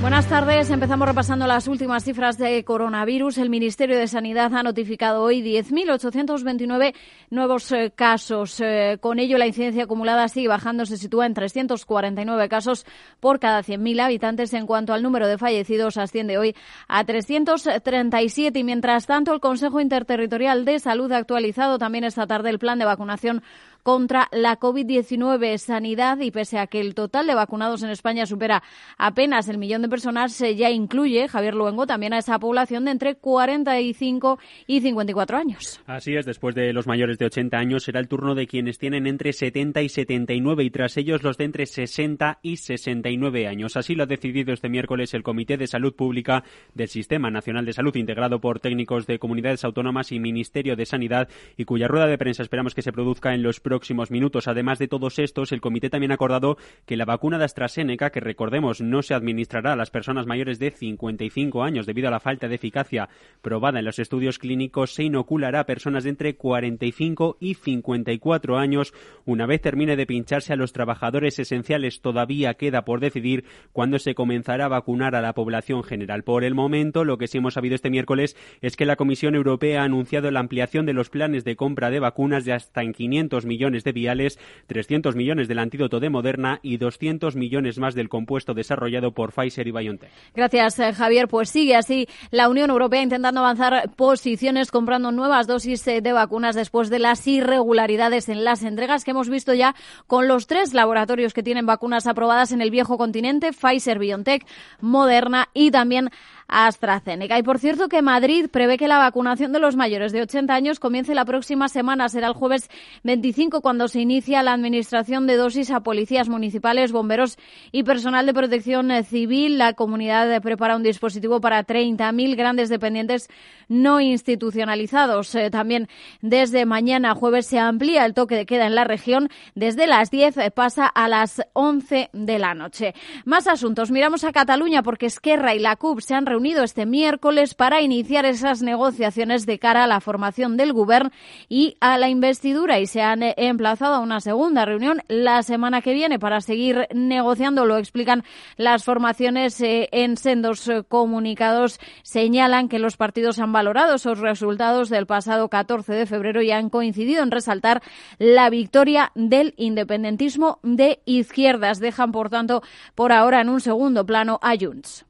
[0.00, 0.70] Buenas tardes.
[0.70, 3.36] Empezamos repasando las últimas cifras de coronavirus.
[3.36, 6.94] El Ministerio de Sanidad ha notificado hoy 10.829
[7.28, 8.60] nuevos eh, casos.
[8.60, 10.86] Eh, con ello, la incidencia acumulada sigue bajando.
[10.86, 12.86] Se sitúa en 349 casos
[13.20, 14.54] por cada 100.000 habitantes.
[14.54, 16.56] En cuanto al número de fallecidos, asciende hoy
[16.88, 18.58] a 337.
[18.58, 22.78] Y mientras tanto, el Consejo Interterritorial de Salud ha actualizado también esta tarde el plan
[22.78, 23.42] de vacunación
[23.82, 28.62] contra la COVID-19 sanidad y pese a que el total de vacunados en España supera
[28.98, 32.92] apenas el millón de personas, se ya incluye, Javier Luengo, también a esa población de
[32.92, 35.80] entre 45 y 54 años.
[35.86, 39.06] Así es, después de los mayores de 80 años será el turno de quienes tienen
[39.06, 43.76] entre 70 y 79 y tras ellos los de entre 60 y 69 años.
[43.76, 46.44] Así lo ha decidido este miércoles el Comité de Salud Pública
[46.74, 51.28] del Sistema Nacional de Salud, integrado por técnicos de comunidades autónomas y Ministerio de Sanidad,
[51.56, 54.48] y cuya rueda de prensa esperamos que se produzca en los próximos minutos.
[54.48, 58.18] Además de todos estos, el comité también ha acordado que la vacuna de AstraZeneca, que
[58.18, 62.48] recordemos no se administrará a las personas mayores de 55 años debido a la falta
[62.48, 63.08] de eficacia
[63.42, 68.92] probada en los estudios clínicos, se inoculará a personas de entre 45 y 54 años.
[69.24, 74.16] Una vez termine de pincharse a los trabajadores esenciales, todavía queda por decidir cuándo se
[74.16, 76.24] comenzará a vacunar a la población general.
[76.24, 79.82] Por el momento, lo que sí hemos sabido este miércoles es que la Comisión Europea
[79.82, 83.46] ha anunciado la ampliación de los planes de compra de vacunas de hasta en 500
[83.46, 88.08] millones millones de viales, 300 millones del antídoto de Moderna y 200 millones más del
[88.08, 90.10] compuesto desarrollado por Pfizer y BioNTech.
[90.34, 91.28] Gracias, eh, Javier.
[91.28, 96.54] Pues sigue así la Unión Europea intentando avanzar posiciones comprando nuevas dosis eh, de vacunas
[96.54, 99.74] después de las irregularidades en las entregas que hemos visto ya
[100.06, 104.46] con los tres laboratorios que tienen vacunas aprobadas en el viejo continente, Pfizer, BioNTech,
[104.80, 106.08] Moderna y también
[106.50, 107.38] AstraZeneca.
[107.38, 110.80] Y por cierto que Madrid prevé que la vacunación de los mayores de 80 años
[110.80, 112.08] comience la próxima semana.
[112.08, 112.68] Será el jueves
[113.04, 117.38] 25 cuando se inicia la administración de dosis a policías municipales, bomberos
[117.70, 119.58] y personal de protección civil.
[119.58, 123.28] La comunidad prepara un dispositivo para 30.000 grandes dependientes
[123.68, 125.34] no institucionalizados.
[125.36, 125.88] Eh, también
[126.20, 129.28] desde mañana jueves se amplía el toque de queda en la región.
[129.54, 132.94] Desde las 10 pasa a las 11 de la noche.
[133.24, 133.92] Más asuntos.
[133.92, 138.24] Miramos a Cataluña porque Esquerra y la CUP se han reunido este miércoles para iniciar
[138.24, 141.10] esas negociaciones de cara a la formación del Gobierno
[141.50, 145.82] y a la investidura y se han eh, emplazado a una segunda reunión la semana
[145.82, 147.66] que viene para seguir negociando.
[147.66, 148.24] Lo explican
[148.56, 151.78] las formaciones eh, en sendos eh, comunicados.
[152.02, 156.70] Señalan que los partidos han valorado esos resultados del pasado 14 de febrero y han
[156.70, 157.82] coincidido en resaltar
[158.18, 161.80] la victoria del independentismo de izquierdas.
[161.80, 162.62] Dejan, por tanto,
[162.94, 165.04] por ahora en un segundo plano a Junts.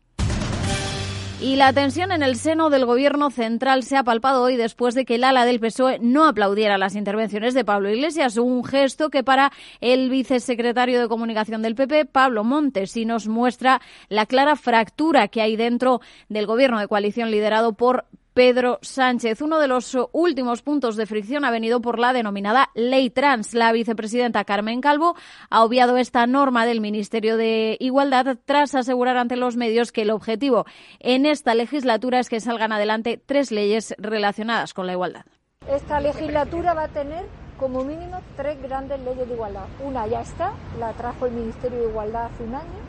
[1.43, 5.07] Y la tensión en el seno del gobierno central se ha palpado hoy después de
[5.07, 9.25] que el ala del PSOE no aplaudiera las intervenciones de Pablo Iglesias, un gesto que
[9.25, 13.81] para el vicesecretario de Comunicación del PP, Pablo Montes, y nos muestra
[14.11, 18.05] la clara fractura que hay dentro del gobierno de coalición liderado por
[18.35, 19.43] Pedro Sánchez.
[19.43, 23.55] Uno de los últimos puntos de fricción ha venido por la denominada ley trans.
[23.55, 25.17] La vicepresidenta Carmen Calvo
[25.51, 30.11] ha obviado esta norma del Ministerio de Igualdad tras asegurar ante los medios que el
[30.11, 30.67] objetivo
[31.01, 35.25] en esta legislatura es que salgan adelante tres leyes relacionadas con la igualdad.
[35.69, 37.27] Esta legislatura va a tener
[37.59, 39.65] como mínimo tres grandes leyes de igualdad.
[39.85, 42.81] Una ya está, la trajo el Ministerio de Igualdad hace un año.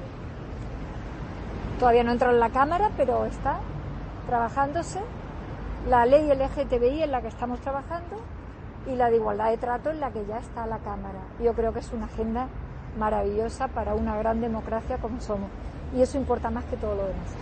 [1.78, 3.60] Todavía no entró en la Cámara, pero está
[4.28, 5.00] trabajándose
[5.88, 8.22] la ley LGTBI en la que estamos trabajando
[8.88, 11.20] y la de igualdad de trato en la que ya está la Cámara.
[11.44, 12.48] Yo creo que es una agenda
[12.98, 15.50] maravillosa para una gran democracia como somos.
[15.96, 17.42] Y eso importa más que todo lo demás.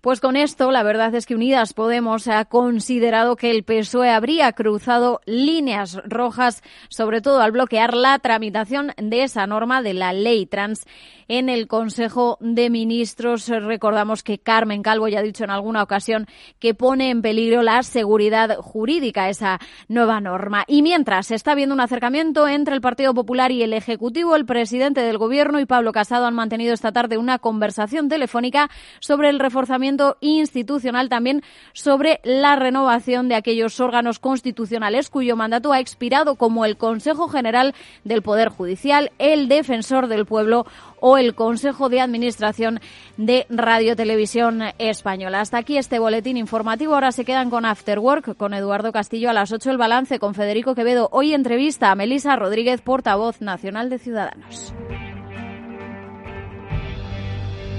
[0.00, 4.50] Pues con esto, la verdad es que Unidas Podemos ha considerado que el PSOE habría
[4.52, 10.46] cruzado líneas rojas, sobre todo al bloquear la tramitación de esa norma de la ley
[10.46, 10.86] trans
[11.30, 13.46] en el Consejo de Ministros.
[13.48, 16.26] Recordamos que Carmen Calvo ya ha dicho en alguna ocasión
[16.58, 20.64] que pone en peligro la seguridad jurídica esa nueva norma.
[20.66, 24.44] Y mientras se está viendo un acercamiento entre el Partido Popular y el Ejecutivo, el
[24.44, 28.68] presidente del Gobierno y Pablo Casado han mantenido esta tarde una conversación telefónica
[28.98, 35.78] sobre el reforzamiento institucional, también sobre la renovación de aquellos órganos constitucionales cuyo mandato ha
[35.78, 37.72] expirado, como el Consejo General
[38.02, 40.66] del Poder Judicial, el Defensor del Pueblo
[41.00, 42.80] o el Consejo de Administración
[43.16, 45.40] de Radio Televisión Española.
[45.40, 46.94] Hasta aquí este boletín informativo.
[46.94, 50.34] Ahora se quedan con After Work, con Eduardo Castillo a las 8 el balance, con
[50.34, 51.08] Federico Quevedo.
[51.12, 54.74] Hoy entrevista a Melisa Rodríguez, portavoz nacional de Ciudadanos.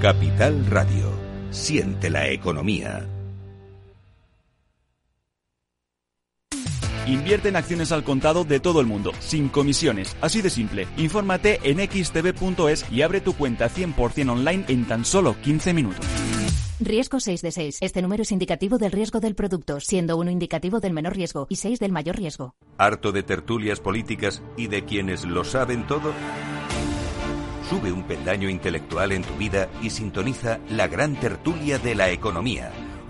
[0.00, 1.12] Capital Radio.
[1.50, 3.06] Siente la economía.
[7.06, 10.86] Invierte en acciones al contado de todo el mundo, sin comisiones, así de simple.
[10.96, 16.06] Infórmate en xtb.es y abre tu cuenta 100% online en tan solo 15 minutos.
[16.78, 17.78] Riesgo 6 de 6.
[17.80, 21.56] Este número es indicativo del riesgo del producto, siendo uno indicativo del menor riesgo y
[21.56, 22.54] 6 del mayor riesgo.
[22.78, 26.12] ¿Harto de tertulias políticas y de quienes lo saben todo?
[27.68, 32.72] Sube un peldaño intelectual en tu vida y sintoniza la gran tertulia de la economía.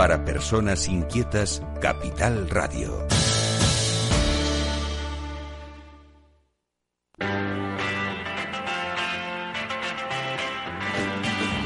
[0.00, 3.06] Para personas inquietas, Capital Radio.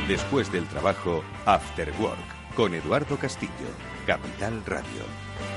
[0.08, 3.52] Después del trabajo, After Work, con Eduardo Castillo,
[4.04, 5.53] Capital Radio.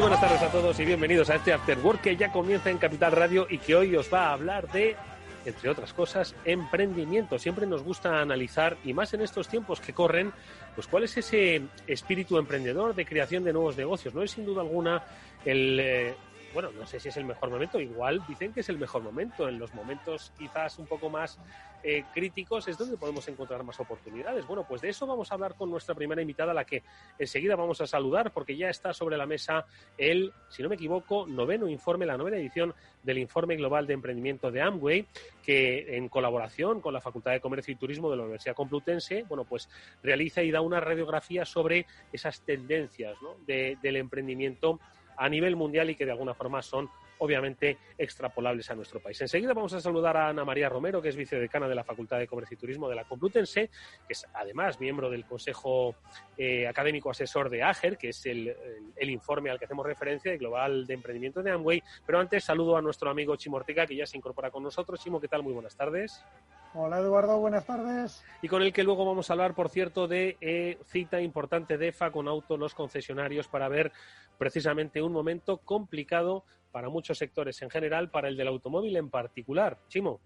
[0.00, 2.78] Muy buenas tardes a todos y bienvenidos a este After Work que ya comienza en
[2.78, 4.96] Capital Radio y que hoy os va a hablar de,
[5.44, 7.38] entre otras cosas, emprendimiento.
[7.38, 10.32] Siempre nos gusta analizar, y más en estos tiempos que corren,
[10.74, 14.14] pues cuál es ese espíritu emprendedor de creación de nuevos negocios.
[14.14, 15.02] No es sin duda alguna
[15.44, 15.78] el...
[15.78, 16.14] eh,
[16.52, 19.48] bueno, no sé si es el mejor momento, igual dicen que es el mejor momento.
[19.48, 21.38] En los momentos quizás un poco más
[21.82, 24.46] eh, críticos es donde podemos encontrar más oportunidades.
[24.46, 26.82] Bueno, pues de eso vamos a hablar con nuestra primera invitada, la que
[27.18, 29.64] enseguida vamos a saludar, porque ya está sobre la mesa
[29.96, 34.50] el, si no me equivoco, noveno informe, la novena edición del Informe Global de Emprendimiento
[34.50, 35.06] de Amway,
[35.42, 39.44] que en colaboración con la Facultad de Comercio y Turismo de la Universidad Complutense, bueno,
[39.44, 39.68] pues
[40.02, 44.80] realiza y da una radiografía sobre esas tendencias del emprendimiento
[45.20, 46.88] a nivel mundial y que de alguna forma son
[47.18, 49.20] obviamente extrapolables a nuestro país.
[49.20, 52.26] Enseguida vamos a saludar a Ana María Romero, que es vicedecana de la Facultad de
[52.26, 53.68] Comercio y Turismo de la Complutense,
[54.06, 55.94] que es además miembro del Consejo
[56.38, 60.32] eh, Académico Asesor de AGER, que es el, el- el informe al que hacemos referencia,
[60.32, 61.82] el Global de Emprendimiento de Amway.
[62.06, 64.98] Pero antes saludo a nuestro amigo Chimo Ortega, que ya se incorpora con nosotros.
[65.00, 65.42] Chimo, ¿qué tal?
[65.42, 66.24] Muy buenas tardes.
[66.72, 68.22] Hola Eduardo, buenas tardes.
[68.42, 71.88] Y con el que luego vamos a hablar, por cierto, de eh, cita importante de
[71.88, 73.90] EFA con auto los concesionarios para ver
[74.38, 79.78] precisamente un momento complicado para muchos sectores en general, para el del automóvil en particular.
[79.88, 80.20] Chimo.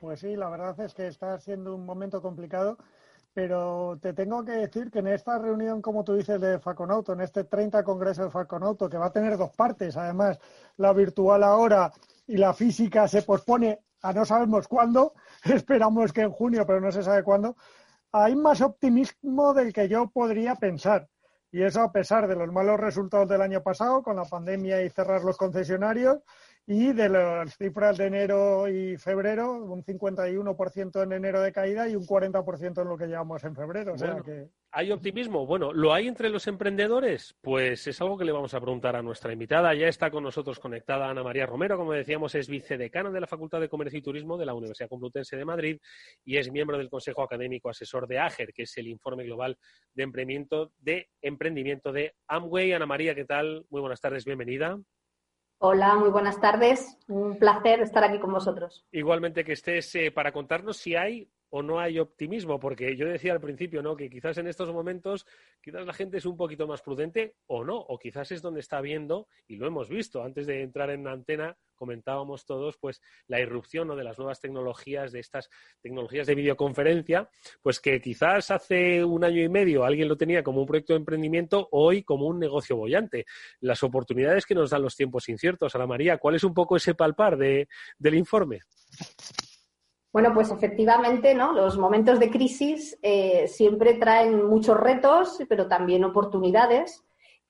[0.00, 2.78] Pues sí, la verdad es que está siendo un momento complicado,
[3.34, 7.20] pero te tengo que decir que en esta reunión, como tú dices, de Faconauto, en
[7.20, 10.38] este 30 Congreso de Faconauto, que va a tener dos partes, además,
[10.78, 11.92] la virtual ahora
[12.26, 15.14] y la física se pospone a no sabemos cuándo,
[15.44, 17.56] esperamos que en junio, pero no se sabe cuándo,
[18.12, 21.08] hay más optimismo del que yo podría pensar.
[21.52, 24.90] Y eso a pesar de los malos resultados del año pasado, con la pandemia y
[24.90, 26.18] cerrar los concesionarios,
[26.72, 31.96] y de las cifras de enero y febrero, un 51% en enero de caída y
[31.96, 33.94] un 40% en lo que llevamos en febrero.
[33.94, 34.24] O sea Bueno.
[34.24, 35.46] que ¿Hay optimismo?
[35.46, 37.34] Bueno, ¿lo hay entre los emprendedores?
[37.40, 39.74] Pues es algo que le vamos a preguntar a nuestra invitada.
[39.74, 43.58] Ya está con nosotros conectada Ana María Romero, como decíamos, es vicedecana de la Facultad
[43.58, 45.80] de Comercio y Turismo de la Universidad Complutense de Madrid
[46.24, 49.58] y es miembro del Consejo Académico Asesor de AGER, que es el informe global
[49.92, 52.74] de emprendimiento de, emprendimiento de Amway.
[52.74, 53.66] Ana María, ¿qué tal?
[53.70, 54.78] Muy buenas tardes, bienvenida.
[55.62, 56.96] Hola, muy buenas tardes.
[57.06, 58.82] Un placer estar aquí con vosotros.
[58.92, 63.32] Igualmente que estés eh, para contarnos si hay o no hay optimismo, porque yo decía
[63.32, 63.96] al principio, ¿no?
[63.96, 65.26] Que quizás en estos momentos,
[65.60, 68.80] quizás la gente es un poquito más prudente o no, o quizás es donde está
[68.80, 73.40] viendo, y lo hemos visto antes de entrar en la antena, comentábamos todos, pues la
[73.40, 73.96] irrupción ¿no?
[73.96, 75.48] de las nuevas tecnologías, de estas
[75.80, 77.30] tecnologías de videoconferencia,
[77.62, 80.98] pues que quizás hace un año y medio alguien lo tenía como un proyecto de
[80.98, 83.24] emprendimiento, hoy como un negocio bollante.
[83.60, 85.74] Las oportunidades que nos dan los tiempos inciertos.
[85.74, 87.66] Ana María, ¿cuál es un poco ese palpar de,
[87.98, 88.60] del informe?
[90.12, 91.52] Bueno, pues efectivamente, ¿no?
[91.52, 97.04] Los momentos de crisis eh, siempre traen muchos retos, pero también oportunidades.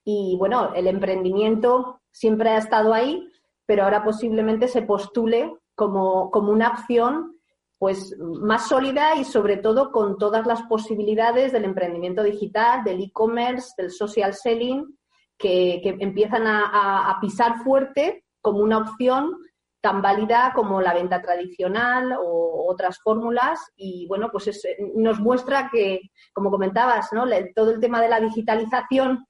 [0.05, 3.29] Y bueno, el emprendimiento siempre ha estado ahí,
[3.67, 7.37] pero ahora posiblemente se postule como, como una opción
[7.79, 13.73] pues más sólida y sobre todo con todas las posibilidades del emprendimiento digital, del e-commerce,
[13.79, 14.99] del social selling,
[15.39, 19.35] que, que empiezan a, pisar fuerte como una opción
[19.81, 24.51] tan válida como la venta tradicional o otras fórmulas y bueno, pues
[24.95, 26.01] nos muestra que,
[26.33, 27.25] como comentabas, ¿no?
[27.55, 29.27] todo el tema de la digitalización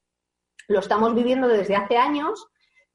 [0.67, 2.47] lo estamos viviendo desde hace años,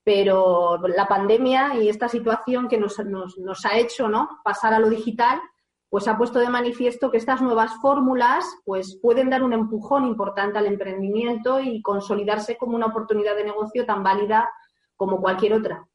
[0.05, 4.29] pero la pandemia y esta situación que nos, nos ha hecho ¿no?
[4.45, 5.41] pasar a lo digital,
[5.89, 10.59] pues ha puesto de manifiesto que estas nuevas fórmulas pues pueden dar un empujón importante
[10.59, 14.51] al emprendimiento y consolidarse como una oportunidad de negocio tan válida
[14.97, 15.87] como cualquier otra.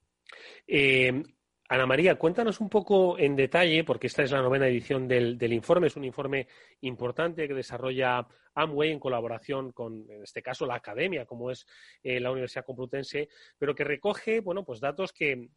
[0.68, 1.24] Eh,
[1.72, 5.88] Ana María, cuéntanos un poco en detalle, porque esta es la novena edición del, informe,
[5.88, 6.46] es un informe
[6.82, 11.66] importante que desarrolla Amway en colaboración con, en este caso, la academia, como es
[12.04, 15.48] eh, la Universidad Complutense, pero que recoge, bueno, pues datos que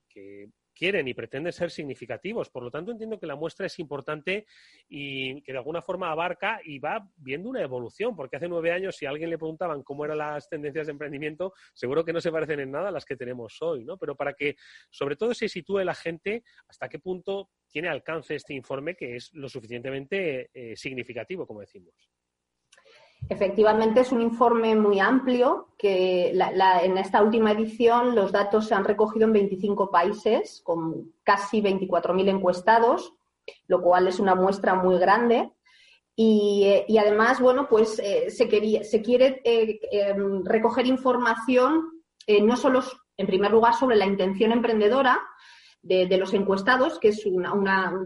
[0.74, 2.50] quieren y pretenden ser significativos.
[2.50, 4.46] Por lo tanto, entiendo que la muestra es importante
[4.88, 8.96] y que de alguna forma abarca y va viendo una evolución, porque hace nueve años,
[8.96, 12.32] si a alguien le preguntaban cómo eran las tendencias de emprendimiento, seguro que no se
[12.32, 13.96] parecen en nada a las que tenemos hoy, ¿no?
[13.96, 14.56] Pero para que,
[14.90, 19.32] sobre todo, se sitúe la gente hasta qué punto tiene alcance este informe, que es
[19.34, 22.10] lo suficientemente eh, significativo, como decimos.
[23.28, 28.84] Efectivamente, es un informe muy amplio que en esta última edición los datos se han
[28.84, 33.14] recogido en 25 países con casi 24.000 encuestados,
[33.66, 35.50] lo cual es una muestra muy grande.
[36.16, 41.90] Y, eh, además, bueno, pues eh, se, quería, se, quiere eh, em, recoger información
[42.42, 42.82] no solo,
[43.18, 45.20] en primer lugar, sobre la intención emprendedora,
[45.82, 47.46] de, los encuestados, que es un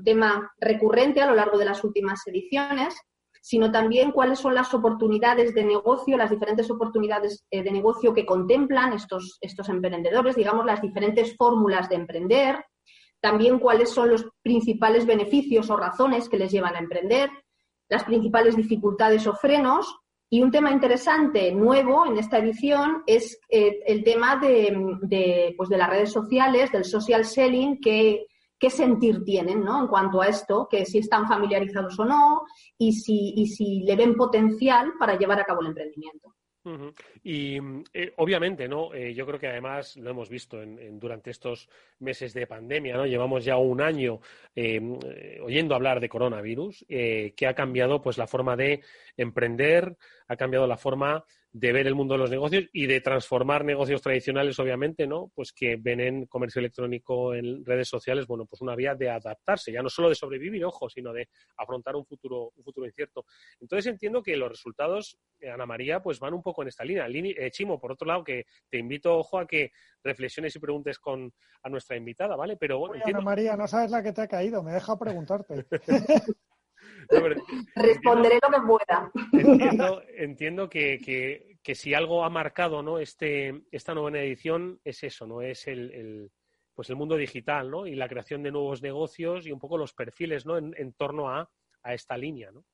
[0.05, 2.97] tema recurrente a lo largo de las últimas ediciones,
[3.41, 8.27] sino también cuáles son las oportunidades de negocio, las diferentes oportunidades eh, de negocio que
[8.27, 12.65] contemplan estos, estos emprendedores, digamos, las diferentes fórmulas de emprender,
[13.21, 17.31] también cuáles son los principales beneficios o razones que les llevan a emprender,
[17.89, 19.97] las principales dificultades o frenos.
[20.31, 25.79] Y un tema interesante, nuevo en esta edición, es eh, el tema de, pues de
[25.79, 28.27] las redes sociales, del social selling, que
[28.59, 29.81] qué sentir tienen ¿no?
[29.81, 32.43] en cuanto a esto, que si están familiarizados o no
[32.77, 36.35] y si, y si le ven potencial para llevar a cabo el emprendimiento.
[37.23, 37.59] Y
[37.93, 38.93] eh, obviamente, ¿no?
[38.93, 40.59] Eh, yo creo que además lo hemos visto
[40.93, 41.69] durante estos
[42.01, 43.07] meses de pandemia, ¿no?
[43.07, 44.21] Llevamos ya un año
[44.55, 44.81] eh,
[45.43, 48.83] oyendo hablar de coronavirus, que ha cambiado pues la forma de
[49.17, 49.97] emprender,
[50.27, 54.03] ha cambiado la forma de ver el mundo de los negocios y de transformar negocios
[54.03, 55.31] tradicionales, obviamente, ¿no?
[55.35, 59.73] Pues que ven en comercio electrónico, en redes sociales, bueno, pues una vía de adaptarse,
[59.73, 63.25] ya no solo de sobrevivir, ojo, sino de afrontar un futuro, un futuro incierto.
[63.61, 67.07] Entonces entiendo que los resultados, eh, Ana María, pues van un poco en esta línea.
[67.09, 71.33] Eh, Chimo, por otro lado, que te invito, ojo, a que reflexiones y preguntes con
[71.63, 72.57] a nuestra invitada, ¿vale?
[72.57, 75.67] Pero bueno, Ana María, no sabes la que te ha caído, me deja preguntarte.
[77.75, 79.11] Responderé lo que pueda.
[80.17, 82.99] Entiendo, que, si algo ha marcado ¿no?
[82.99, 85.43] este, esta novena edición es eso, ¿no?
[85.43, 86.31] Es el,
[86.75, 87.87] pues el mundo digital, ¿no?
[87.87, 90.57] Y la creación de nuevos negocios y un poco los perfiles, ¿no?
[90.59, 91.51] En, torno a,
[91.85, 92.65] esta línea, ¿no?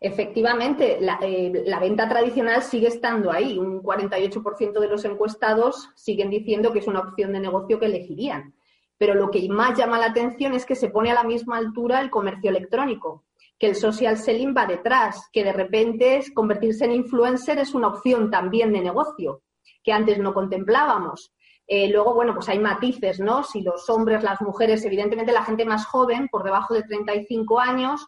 [0.00, 3.58] Efectivamente, la, eh, la, venta tradicional sigue estando ahí.
[3.58, 8.54] Un 48% de los encuestados siguen diciendo que es una opción de negocio que elegirían.
[8.98, 12.00] Pero lo que más llama la atención es que se pone a la misma altura
[12.00, 13.24] el comercio electrónico,
[13.58, 18.30] que el social selling va detrás, que de repente convertirse en influencer es una opción
[18.30, 19.42] también de negocio,
[19.84, 21.32] que antes no contemplábamos.
[21.66, 23.44] Eh, luego, bueno, pues hay matices, ¿no?
[23.44, 28.06] Si los hombres, las mujeres, evidentemente la gente más joven, por debajo de 35 años,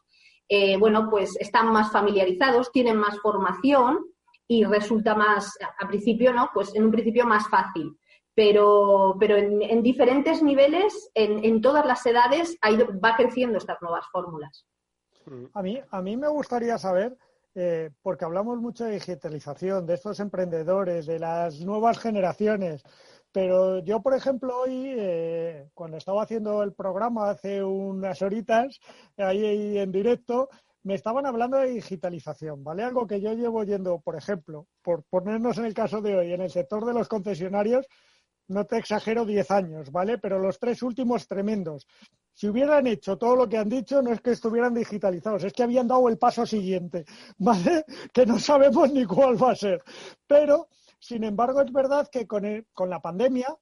[0.48, 3.98] eh, bueno, pues están más familiarizados, tienen más formación
[4.48, 6.50] y resulta más, a principio, ¿no?
[6.52, 7.96] Pues en un principio más fácil
[8.40, 14.06] pero, pero en, diferentes niveles, en, todas las edades, ha ido, va creciendo estas nuevas
[14.10, 14.66] fórmulas.
[15.26, 15.44] Mm.
[15.52, 17.18] A mí, a mí me gustaría saber,
[17.54, 22.82] eh, porque hablamos mucho de digitalización, de estos emprendedores, de las nuevas generaciones,
[23.30, 28.80] pero yo, por ejemplo, hoy, eh, cuando estaba haciendo el programa hace unas horitas,
[29.18, 30.48] ahí en directo,
[30.82, 32.84] me estaban hablando de digitalización, ¿vale?
[32.84, 36.40] Algo que yo llevo yendo, por ejemplo, por ponernos en el caso de hoy, en
[36.40, 37.86] el sector de los concesionarios,
[38.50, 40.18] no te exagero, 10 años, ¿vale?
[40.18, 41.86] Pero los tres últimos tremendos.
[42.34, 45.62] Si hubieran hecho todo lo que han dicho, no es que estuvieran digitalizados, es que
[45.62, 47.04] habían dado el paso siguiente,
[47.38, 47.84] ¿vale?
[48.12, 49.82] Que no sabemos ni cuál va a ser.
[50.26, 52.44] Pero, sin embargo, es verdad que con,
[52.88, 53.56] la pandemia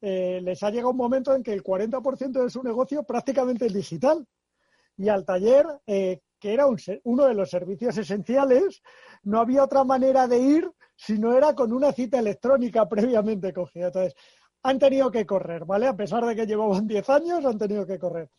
[0.00, 3.72] eh, les ha llegado un momento en que el 40% de su negocio prácticamente es
[3.72, 4.26] digital.
[4.96, 8.82] Y al taller, eh, que era uno de los servicios esenciales,
[9.22, 13.86] no había otra manera de ir si no era con una cita electrónica previamente cogida.
[13.86, 14.14] Entonces,
[14.62, 15.86] han tenido que correr, ¿vale?
[15.86, 18.30] A pesar de que llevaban 10 años, han tenido que correr.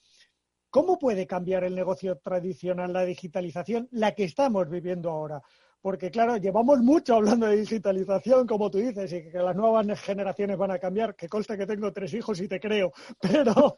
[0.69, 5.41] ¿Cómo puede cambiar el negocio tradicional, la digitalización, la que estamos viviendo ahora?
[5.85, 10.57] Porque claro, llevamos mucho hablando de digitalización, como tú dices, y que las nuevas generaciones
[10.57, 13.75] van a cambiar, que consta que tengo tres hijos y te creo, pero,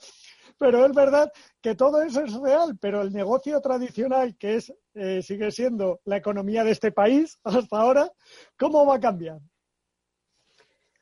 [0.58, 1.30] pero es verdad
[1.62, 6.16] que todo eso es real, pero el negocio tradicional, que es eh, sigue siendo la
[6.16, 8.10] economía de este país hasta ahora,
[8.58, 9.40] ¿cómo va a cambiar?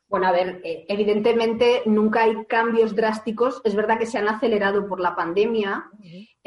[0.07, 3.61] Bueno, a ver, eh, evidentemente nunca hay cambios drásticos.
[3.63, 5.85] Es verdad que se han acelerado por la pandemia.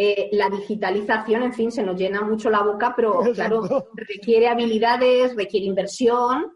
[0.00, 3.62] Eh, la digitalización, en fin, se nos llena mucho la boca, pero claro,
[3.94, 6.52] requiere habilidades, requiere inversión,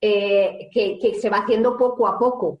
[0.00, 2.60] eh, que, se va haciendo poco a poco.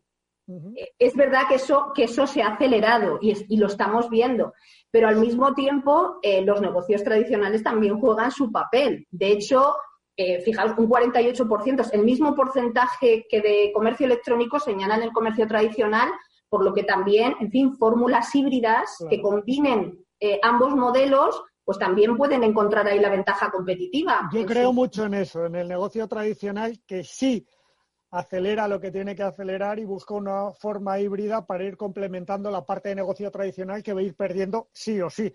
[0.98, 4.52] Es verdad que eso, que eso se ha acelerado y, y lo estamos viendo,
[4.90, 9.06] pero al mismo tiempo los negocios tradicionales también juegan su papel.
[9.12, 9.76] De hecho,
[10.22, 15.46] eh, fijaos, un 48%, es el mismo porcentaje que de comercio electrónico señalan el comercio
[15.46, 16.10] tradicional,
[16.50, 22.16] por lo que también, en fin, fórmulas híbridas que combinen eh, ambos modelos, pues también
[22.16, 24.28] pueden encontrar ahí la ventaja competitiva.
[24.32, 27.46] Yo creo mucho en eso, en el negocio tradicional que sí
[28.10, 32.64] acelera lo que tiene que acelerar y busca una forma híbrida para ir complementando la
[32.64, 35.32] parte de negocio tradicional que va a ir perdiendo sí o sí.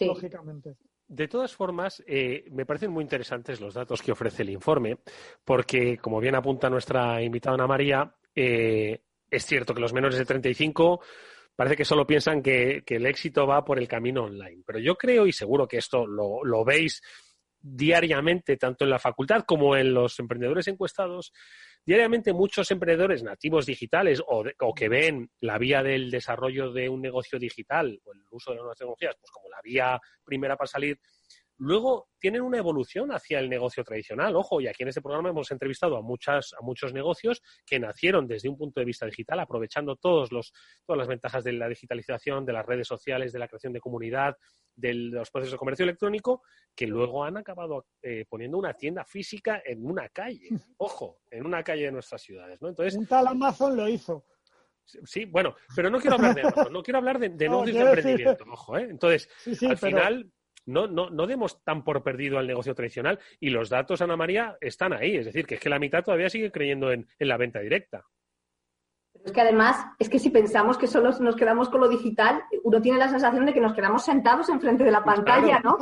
[0.00, 0.76] lógicamente.
[1.08, 4.98] De todas formas, eh, me parecen muy interesantes los datos que ofrece el informe,
[5.44, 10.24] porque, como bien apunta nuestra invitada Ana María, eh, es cierto que los menores de
[10.24, 11.00] 35
[11.56, 14.62] parece que solo piensan que, el éxito va por el camino online.
[14.66, 17.02] Pero yo creo, y seguro que esto lo, veis
[17.60, 21.32] diariamente, tanto en la facultad como en los emprendedores encuestados,
[21.84, 27.02] diariamente muchos emprendedores nativos digitales o, o, que ven la vía del desarrollo de un
[27.02, 30.68] negocio digital o el uso de las nuevas tecnologías pues como la vía primera para
[30.68, 30.98] salir
[31.60, 34.34] Luego tienen una evolución hacia el negocio tradicional.
[34.34, 38.26] Ojo, y aquí en este programa hemos entrevistado a, muchas, a muchos negocios que nacieron
[38.26, 40.54] desde un punto de vista digital, aprovechando todos los,
[40.86, 44.36] todas las ventajas de la digitalización, de las redes sociales, de la creación de comunidad,
[44.74, 46.40] de los procesos de comercio electrónico,
[46.74, 50.48] que luego han acabado eh, poniendo una tienda física en una calle.
[50.78, 52.58] Ojo, en una calle de nuestras ciudades.
[52.62, 52.70] ¿no?
[52.70, 54.24] Entonces, un tal Amazon lo hizo.
[55.04, 57.78] Sí, bueno, pero no quiero hablar de Amazon, no quiero hablar de, de no, de
[57.78, 58.88] emprendimiento, ojo, ¿eh?
[58.90, 59.28] Entonces,
[59.62, 60.32] al final
[60.70, 64.56] no, no, no demos tan por perdido al negocio tradicional y los datos, Ana María,
[64.60, 65.16] están ahí.
[65.16, 68.04] Es decir, que es que la mitad todavía sigue creyendo en, la venta directa.
[69.24, 72.80] es que además, es que si pensamos que solo nos quedamos con lo digital, uno
[72.80, 75.76] tiene la sensación de que nos quedamos sentados enfrente de la pues pantalla, ¿no?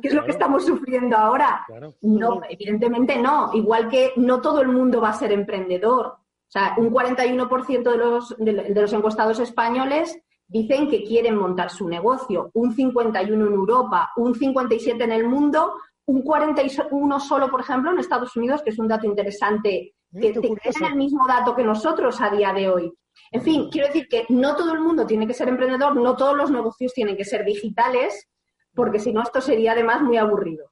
[0.00, 1.66] ¿Qué es lo que estamos sufriendo ahora?
[2.02, 3.50] No, evidentemente no.
[3.54, 6.06] Igual que no todo el mundo va a ser emprendedor.
[6.06, 11.88] O sea, un 41% de los, de los encuestados españoles dicen que quieren montar su
[11.88, 15.74] negocio, un 51 en Europa, un 57 en el mundo,
[16.06, 20.58] un 41 solo, por ejemplo, en Estados Unidos, que es un dato interesante, que tienen
[20.92, 22.92] el mismo dato que nosotros a día de hoy.
[23.30, 26.34] En fin, quiero decir que no todo el mundo tiene que ser emprendedor, no todos
[26.34, 28.26] los negocios tienen que ser digitales,
[28.74, 30.70] porque si no, esto sería además muy aburrido.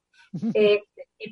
[0.53, 0.83] Eh,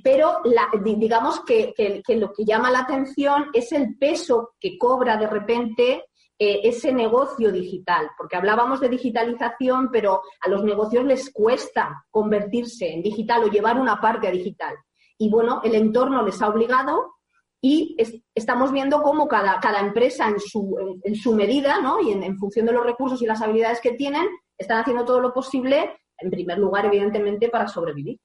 [0.04, 0.42] pero
[0.84, 6.06] digamos que, que, lo que llama la atención es el peso que cobra de repente
[6.38, 12.92] eh, ese negocio digital, porque hablábamos de digitalización, pero a los negocios les cuesta convertirse
[12.92, 14.76] en digital o llevar una parte digital.
[15.18, 17.16] Y bueno, el entorno les ha obligado
[17.62, 17.96] y
[18.36, 22.02] estamos viendo cómo cada, cada empresa en su, en, su medida ¿no?
[22.02, 25.34] y en, función de los recursos y las habilidades que tienen, están haciendo todo lo
[25.34, 28.20] posible, en primer lugar, evidentemente, para sobrevivir.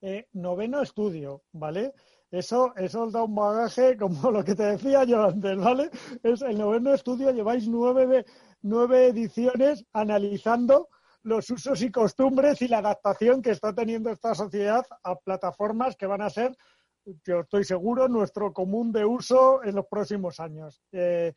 [0.00, 1.92] Eh, noveno estudio, ¿vale?
[2.32, 5.90] Eso, eso os da un bagaje como lo que te decía yo antes, ¿vale?
[6.22, 8.24] Es el noveno estudio, lleváis nueve,
[8.62, 10.88] nueve ediciones analizando
[11.24, 16.06] los usos y costumbres y la adaptación que está teniendo esta sociedad a plataformas que
[16.06, 16.56] van a ser,
[17.24, 20.82] yo estoy seguro, nuestro común de uso en los próximos años.
[20.90, 21.34] Eh,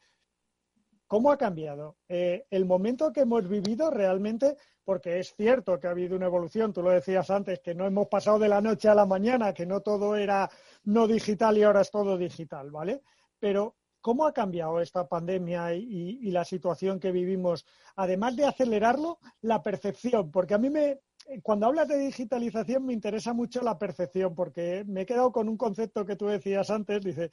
[1.08, 1.98] ¿Cómo ha cambiado?
[2.08, 6.74] Eh, el momento que hemos vivido realmente, porque es cierto que ha habido una evolución,
[6.74, 9.68] tú lo decías antes, que no hemos pasado de la noche a la mañana, que
[9.68, 10.50] no todo era
[10.86, 13.02] no digital y ahora es todo digital, ¿vale?
[13.40, 17.66] Pero ¿cómo ha cambiado esta pandemia y, la situación que vivimos?
[17.96, 21.00] Además de acelerarlo, la percepción, porque a mí me,
[21.42, 25.58] cuando hablas de digitalización me interesa mucho la percepción, porque me he quedado con un
[25.58, 27.32] concepto que tú decías antes, dice,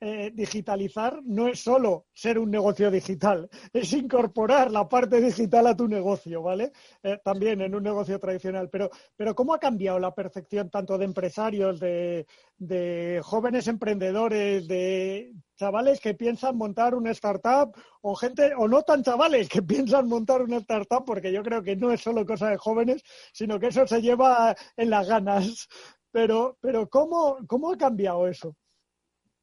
[0.00, 5.76] eh, digitalizar no es solo ser un negocio digital, es incorporar la parte digital a
[5.76, 6.72] tu negocio, ¿vale?
[7.02, 8.68] Eh, también en un negocio tradicional.
[8.70, 12.26] Pero, pero ¿cómo ha cambiado la percepción tanto de empresarios, de,
[12.58, 19.02] de jóvenes emprendedores, de chavales que piensan montar una startup o gente, o no tan
[19.02, 22.58] chavales que piensan montar una startup, porque yo creo que no es solo cosa de
[22.58, 23.02] jóvenes,
[23.32, 25.68] sino que eso se lleva en las ganas.
[26.10, 28.56] Pero, pero ¿cómo, cómo ha cambiado eso?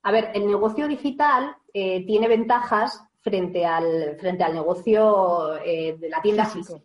[0.04, 6.10] A ver, el negocio digital eh, tiene ventajas frente al, frente al negocio eh, de
[6.10, 6.82] la tienda física.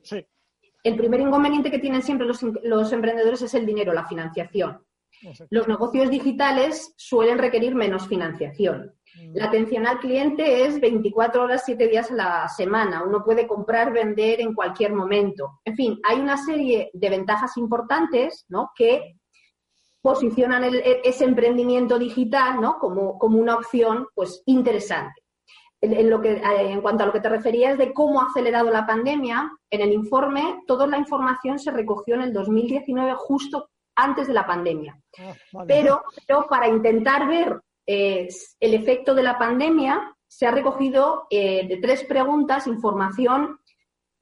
[0.83, 4.85] El primer inconveniente que tienen siempre los, emprendedores es el dinero, la financiación.
[5.51, 8.95] Los negocios digitales suelen requerir menos financiación.
[9.33, 13.03] La atención al cliente es 24 horas, 7 días a la semana.
[13.03, 15.61] Uno puede comprar, vender en cualquier momento.
[15.65, 18.71] En fin, hay una serie de ventajas importantes ¿no?
[18.77, 19.17] que
[20.07, 20.63] posicionan
[21.03, 22.79] ese emprendimiento digital ¿no?
[22.79, 25.21] como, como una opción pues, interesante.
[25.81, 28.71] En, lo que, eh, en cuanto a lo que te referías de cómo ha acelerado
[28.71, 34.29] la pandemia, en el informe toda la información se recogió en el 2019 justo antes
[34.29, 34.97] de la pandemia.
[35.19, 38.29] Ah, pero, pero, para intentar ver eh,
[38.61, 43.59] el efecto de la pandemia, se ha recogido eh, de tres preguntas información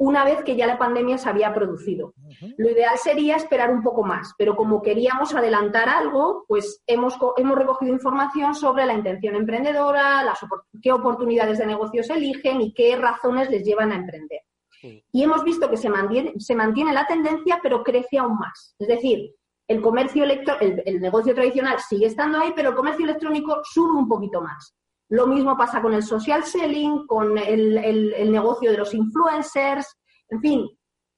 [0.04, 2.12] una vez que ya la pandemia se había producido.
[2.58, 7.56] Lo ideal sería esperar un poco más, pero como queríamos adelantar algo, pues hemos, hemos
[7.56, 10.40] recogido información sobre la intención emprendedora, las,
[10.82, 14.40] qué oportunidades de negocios eligen y qué razones les llevan a emprender.
[15.10, 18.74] Y hemos visto que se mantiene, se mantiene la tendencia, pero crece aún más.
[18.78, 19.30] Es decir,
[19.66, 24.06] el comercio electrónico, el, negocio tradicional sigue estando ahí, pero el comercio electrónico sube un
[24.06, 24.76] poquito más.
[25.10, 29.96] Lo mismo pasa con el social selling, con el, negocio de los influencers,
[30.28, 30.68] en fin,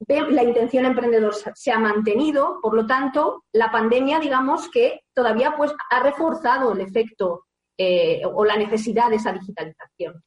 [0.09, 5.73] la intención emprendedor se ha mantenido, por lo tanto, la pandemia, digamos que todavía pues
[5.91, 7.45] ha reforzado el efecto
[7.79, 10.23] eh, o la necesidad de esa digitalización.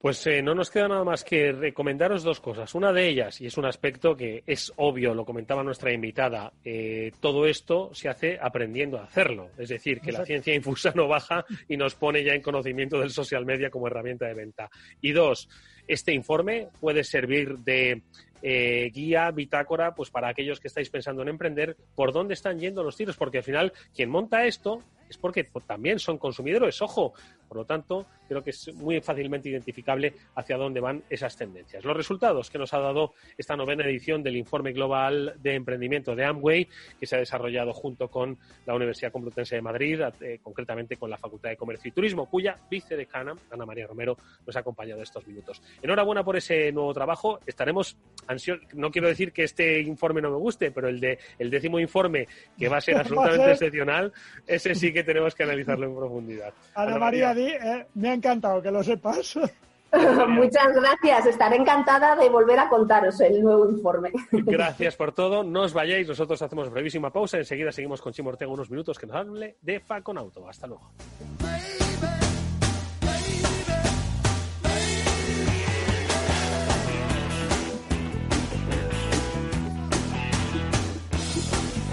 [0.00, 2.72] Pues eh, no nos queda nada más que recomendaros dos cosas.
[2.76, 7.10] Una de ellas, y es un aspecto que es obvio, lo comentaba nuestra invitada, eh,
[7.18, 9.50] todo esto se hace aprendiendo a hacerlo.
[9.58, 13.10] Es decir, que la ciencia infusa no baja y nos pone ya en conocimiento del
[13.10, 14.70] social media como herramienta de venta.
[15.00, 15.48] Y dos,
[15.88, 18.02] este informe puede servir de
[18.40, 22.84] eh, guía, bitácora, pues para aquellos que estáis pensando en emprender, por dónde están yendo
[22.84, 27.14] los tiros, porque al final quien monta esto es porque también son consumidores, ojo.
[27.48, 31.84] Por lo tanto, creo que es muy fácilmente identificable hacia dónde van esas tendencias.
[31.84, 36.24] Los resultados que nos ha dado esta novena edición del Informe Global de Emprendimiento de
[36.24, 36.68] Amway,
[37.00, 41.16] que se ha desarrollado junto con la Universidad Complutense de Madrid, eh, concretamente con la
[41.16, 45.62] Facultad de Comercio y Turismo, cuya vicedecana, Ana María Romero, nos ha acompañado estos minutos.
[45.82, 47.40] Enhorabuena por ese nuevo trabajo.
[47.46, 48.66] Estaremos ansiosos.
[48.74, 52.28] No quiero decir que este informe no me guste, pero el de el décimo informe,
[52.58, 54.12] que va a ser absolutamente excepcional,
[54.46, 56.52] ese sí que tenemos que analizarlo en profundidad.
[56.74, 59.38] Ana, María, eh, me ha encantado que lo sepas.
[60.28, 61.26] Muchas gracias.
[61.26, 64.12] Estaré encantada de volver a contaros el nuevo informe.
[64.32, 65.42] Gracias por todo.
[65.42, 66.08] No os vayáis.
[66.08, 67.38] Nosotros hacemos brevísima pausa.
[67.38, 70.48] Enseguida seguimos con Chimo Ortega unos minutos que nos hable de Faconauto.
[70.48, 70.90] Hasta luego.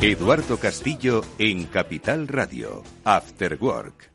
[0.01, 4.14] Eduardo Castillo en Capital Radio, After Work.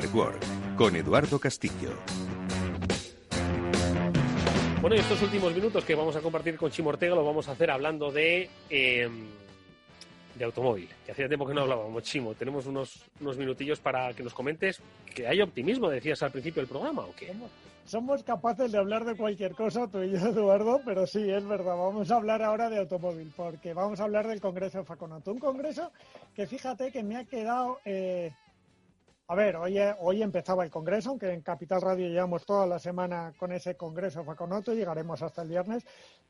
[0.00, 1.92] After Work con Eduardo Castillo.
[4.80, 7.52] Bueno, y estos últimos minutos que vamos a compartir con Chimo Ortega lo vamos a
[7.52, 9.26] hacer hablando de, em,
[10.36, 12.32] de automóvil, que hacía tiempo que no hablábamos, Chimo.
[12.32, 14.80] Tenemos unos, unos minutillos para que nos comentes
[15.14, 17.34] que hay optimismo, decías al principio del programa, ¿o qué?
[17.84, 21.76] Somos capaces de hablar de cualquier cosa, tú y yo, Eduardo, pero sí, es verdad.
[21.76, 25.30] Vamos a hablar ahora de automóvil, porque vamos a hablar del Congreso de Faconato.
[25.30, 25.92] Un congreso
[26.34, 28.32] que fíjate que me ha quedado eh,
[29.30, 33.32] a ver, hoy, hoy empezaba el Congreso, aunque en Capital Radio llevamos toda la semana
[33.38, 35.84] con ese Congreso Faconoto, llegaremos hasta el viernes,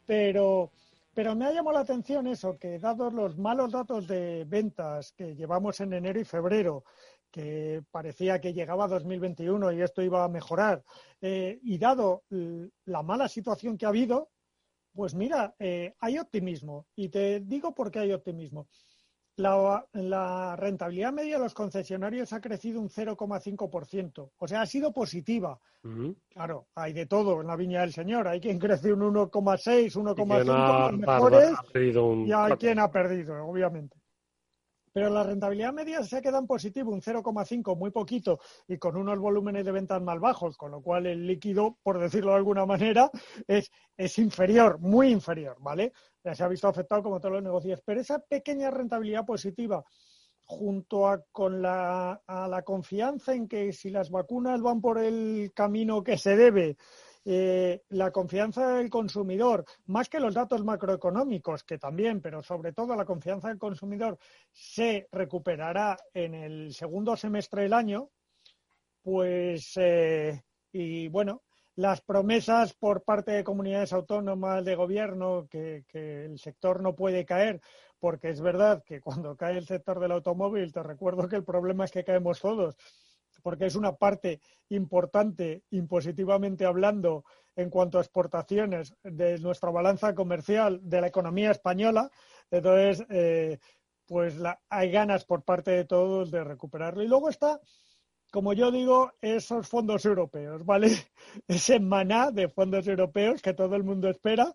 [0.04, 0.70] pero,
[1.14, 5.34] pero me ha llamado la atención eso, que dados los malos datos de ventas que
[5.34, 6.84] llevamos en enero y febrero,
[7.30, 10.84] que parecía que llegaba 2021 y esto iba a mejorar,
[11.22, 12.24] eh, y dado
[12.84, 14.28] la mala situación que ha habido,
[14.92, 16.86] pues mira, eh, hay optimismo.
[16.96, 18.68] Y te digo por qué hay optimismo.
[19.40, 24.30] La, rentabilidad media de los concesionarios ha crecido un 0,5%.
[24.36, 25.58] O sea, ha sido positiva.
[26.28, 28.28] Claro, hay de todo en la viña del Señor.
[28.28, 31.52] Hay quien crece un 1,6, 1,5, mejores,
[32.26, 33.99] y hay quien ha perdido, obviamente
[34.92, 39.18] pero la rentabilidad media se queda en positivo, un 0,5, muy poquito, y con unos
[39.18, 43.10] volúmenes de ventas más bajos, con lo cual el líquido, por decirlo de alguna manera,
[43.46, 45.92] es, es inferior, muy inferior, ¿vale?
[46.24, 49.84] Ya se ha visto afectado como todos los negocios, pero esa pequeña rentabilidad positiva
[50.44, 55.52] junto a, con la, a la confianza en que si las vacunas van por el
[55.54, 56.76] camino que se debe
[57.24, 62.96] eh, la confianza del consumidor, más que los datos macroeconómicos, que también, pero sobre todo
[62.96, 64.18] la confianza del consumidor,
[64.50, 68.10] se recuperará en el segundo semestre del año,
[69.02, 71.42] pues, eh, y bueno,
[71.76, 77.60] las promesas por parte de comunidades autónomas de gobierno que, el sector no puede caer,
[77.98, 81.84] porque es verdad que cuando cae el sector del automóvil, te recuerdo que el problema
[81.84, 82.76] es que caemos todos,
[83.42, 87.24] porque es una parte importante, impositivamente hablando,
[87.56, 92.10] en cuanto a exportaciones de nuestra balanza comercial de la economía española.
[92.50, 93.58] Entonces, eh,
[94.06, 94.36] pues
[94.68, 97.02] hay ganas por parte de todos de recuperarlo.
[97.02, 97.60] Y luego está
[98.30, 100.88] como yo digo, esos fondos europeos, ¿vale?
[101.48, 104.54] Ese maná de fondos europeos que todo el mundo espera,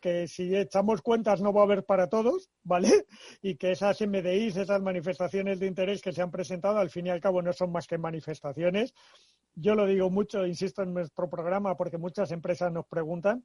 [0.00, 3.06] que si echamos cuentas no va a haber para todos, ¿vale?
[3.42, 7.10] Y que esas MDIs, esas manifestaciones de interés que se han presentado, al fin y
[7.10, 8.94] al cabo no son más que manifestaciones.
[9.54, 13.44] Yo lo digo mucho, insisto en nuestro programa, porque muchas empresas nos preguntan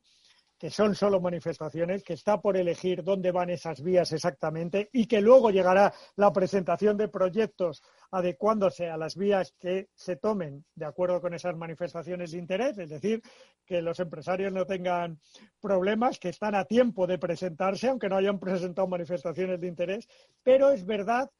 [0.61, 5.19] que son solo manifestaciones, que está por elegir dónde van esas vías exactamente y que
[5.19, 11.19] luego llegará la presentación de proyectos adecuándose a las vías que se tomen de acuerdo
[11.19, 13.23] con esas manifestaciones de interés, es decir,
[13.65, 15.19] que los empresarios no tengan
[15.59, 20.07] problemas, que están a tiempo de presentarse, aunque no hayan presentado manifestaciones de interés,
[20.43, 21.31] pero es verdad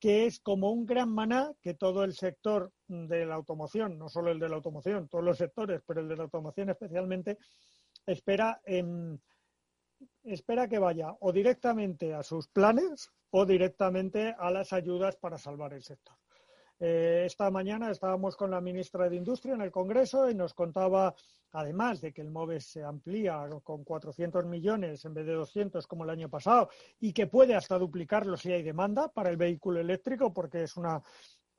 [0.00, 4.30] que es como un gran maná que todo el sector de la automoción, no solo
[4.30, 7.36] el de la automoción, todos los sectores, pero el de la automoción especialmente,
[8.06, 8.60] espera,
[10.24, 15.72] espera que vaya o directamente a sus planes o directamente a las ayudas para salvar
[15.74, 16.16] el sector.
[16.82, 21.14] Eh, esta mañana estábamos con la ministra de Industria en el Congreso y nos contaba,
[21.52, 26.04] además de que el MOVES se amplía con 400 millones en vez de 200 como
[26.04, 30.32] el año pasado y que puede hasta duplicarlo si hay demanda para el vehículo eléctrico,
[30.32, 31.02] porque es una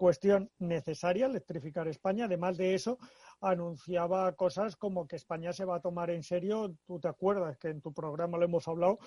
[0.01, 2.25] cuestión necesaria electrificar España.
[2.25, 2.97] Además de eso,
[3.39, 7.67] anunciaba cosas como que España se va a tomar en serio, tú te acuerdas que
[7.67, 8.97] en tu programa lo hemos hablado,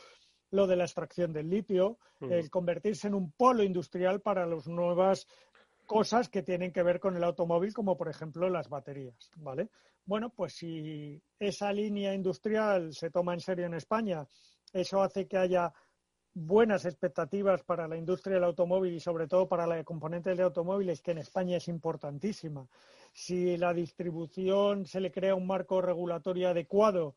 [0.53, 5.27] lo de la extracción del litio, el convertirse en un polo industrial para las nuevas
[5.85, 9.71] cosas que tienen que ver con el automóvil, como por ejemplo las baterías, ¿vale?
[10.07, 14.29] Bueno, pues si esa línea industrial se toma en serio en España,
[14.73, 15.73] eso hace que haya
[16.35, 21.01] buenas expectativas para la industria del automóvil y sobre todo para la componente de automóviles,
[21.01, 22.69] que en España es importantísima.
[23.13, 27.15] Si la distribución se le crea un marco regulatorio adecuado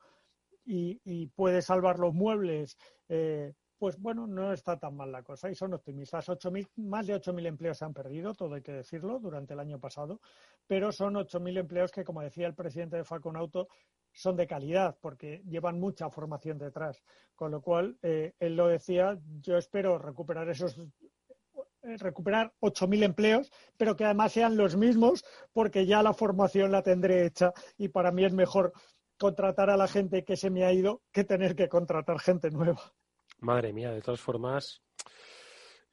[0.64, 2.78] y, puede salvar los muebles,
[3.08, 6.28] eh, pues bueno, no está tan mal la cosa y son optimistas.
[6.76, 10.20] más de 8.000 empleos se han perdido, todo hay que decirlo, durante el año pasado,
[10.68, 13.68] pero son 8.000 empleos que, como decía el presidente de Falconauto,
[14.18, 17.04] son de calidad porque llevan mucha formación detrás.
[17.36, 20.76] Con lo cual, eh, él lo decía, yo espero recuperar esos
[21.84, 26.82] eh, recuperar 8.000 empleos, pero que además sean los mismos porque ya la formación la
[26.82, 28.74] tendré hecha y para mí es mejor
[29.20, 32.82] contratar a la gente que se me ha ido que tener que contratar gente nueva.
[33.40, 34.82] Madre mía, de todas formas,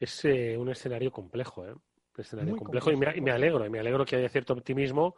[0.00, 1.72] es eh, un escenario complejo, ¿eh?
[1.72, 5.14] Un escenario complejo, y, me, y me alegro, y me alegro que haya cierto optimismo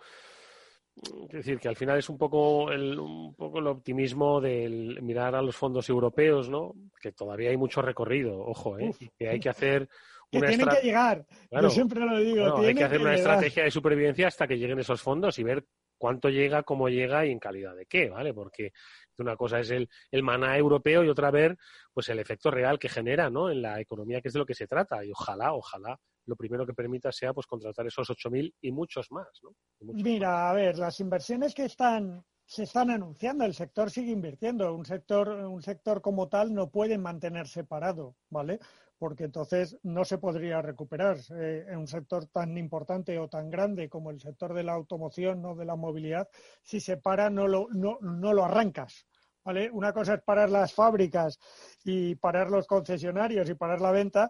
[1.02, 5.34] es decir, que al final es un poco, el, un poco el optimismo del mirar
[5.34, 6.74] a los fondos europeos, ¿no?
[7.00, 8.92] Que todavía hay mucho recorrido, ojo, ¿eh?
[9.18, 9.88] que hay que hacer
[10.32, 11.26] una que tienen que llegar.
[11.50, 12.56] Yo siempre lo digo.
[12.58, 15.66] hay que hacer una estrategia de supervivencia hasta que lleguen esos fondos y ver
[15.98, 18.32] cuánto llega, cómo llega y en calidad de qué, ¿vale?
[18.32, 18.72] Porque
[19.18, 21.56] una cosa es el, el maná europeo y otra ver
[21.92, 23.50] pues el efecto real que genera, ¿no?
[23.50, 25.04] En la economía, que es de lo que se trata.
[25.04, 29.28] Y ojalá, ojalá lo primero que permita sea pues contratar esos 8.000 y muchos más.
[29.42, 29.50] ¿no?
[29.80, 34.84] Mira, a ver, las inversiones que están se están anunciando, el sector sigue invirtiendo, un
[34.84, 38.60] sector, un sector como tal no puede mantenerse parado, ¿vale?
[38.98, 43.88] Porque entonces no se podría recuperar eh, en un sector tan importante o tan grande
[43.88, 46.28] como el sector de la automoción o de la movilidad,
[46.62, 49.06] si se para no lo, no, no lo arrancas.
[49.44, 49.70] ¿Vale?
[49.70, 51.38] Una cosa es parar las fábricas
[51.84, 54.28] y parar los concesionarios y parar la venta,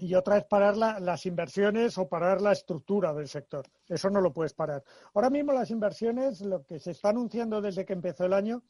[0.00, 3.66] y otra es parar las inversiones o parar la estructura del sector.
[3.86, 4.82] Eso no lo puedes parar.
[5.14, 8.62] Ahora mismo las inversiones, lo que se está anunciando desde que empezó el año,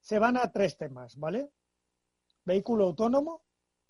[0.00, 1.50] se van a tres temas, ¿vale?
[2.44, 3.44] Vehículo autónomo,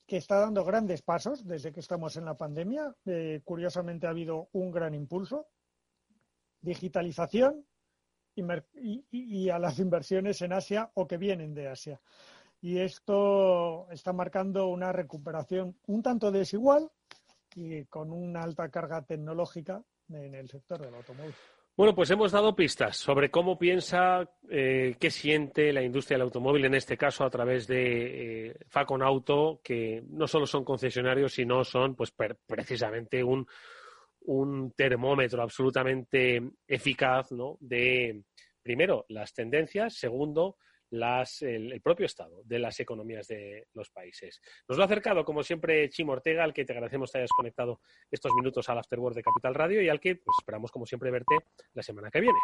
[0.06, 2.94] que está dando grandes pasos desde que estamos en la pandemia.
[3.04, 5.46] Eh, curiosamente ha habido un gran impulso.
[6.60, 7.64] Digitalización
[8.34, 12.00] y a las inversiones en Asia o que vienen de Asia
[12.60, 16.90] y esto está marcando una recuperación un tanto desigual
[17.54, 21.34] y con una alta carga tecnológica en el sector del automóvil.
[21.76, 26.64] Bueno, pues hemos dado pistas sobre cómo piensa, eh, qué siente la industria del automóvil,
[26.64, 31.64] en este caso a través de eh, Facon Auto, que no solo son concesionarios, sino
[31.64, 32.14] son pues
[32.46, 33.46] precisamente un,
[34.20, 37.58] un termómetro absolutamente eficaz ¿no?
[37.60, 38.22] de
[38.62, 40.56] primero, las tendencias, segundo,
[40.90, 44.40] las, el, propio estado de las economías de los países.
[44.68, 47.80] Nos lo ha acercado, como siempre, Chimo Ortega, al que te agradecemos que hayas conectado
[48.10, 51.36] estos minutos al Afterword de Capital Radio y al que pues, esperamos, como siempre, verte
[51.74, 52.38] la semana que viene.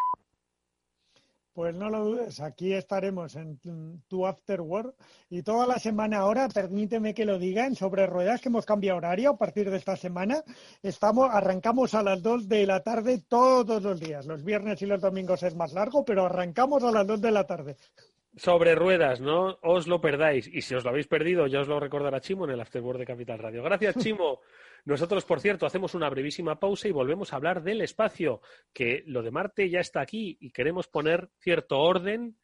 [1.55, 3.61] Pues no lo dudes, aquí estaremos en
[4.09, 4.94] tu Afterword
[5.28, 8.96] y toda la semana ahora, permíteme que lo diga, en sobre ruedas que hemos cambiado
[8.96, 10.42] horario a partir de esta semana.
[10.83, 14.24] Estamos, arrancamos a las 2 de la tarde todos los días.
[14.24, 17.46] Los viernes y los domingos es más largo, pero arrancamos a las 2 de la
[17.46, 17.76] tarde
[18.37, 20.49] sobre ruedas, no os lo perdáis.
[20.49, 23.07] Y si os lo habéis perdido, ya os lo recordará Chimo en el Afterboard de
[23.07, 23.62] Capital Radio.
[23.62, 24.40] Gracias, Chimo.
[24.85, 28.40] Nosotros, por cierto, hacemos una brevísima pausa y volvemos a hablar del espacio,
[28.73, 32.37] que lo de Marte ya está aquí y queremos poner cierto orden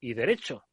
[0.00, 0.64] y derecho.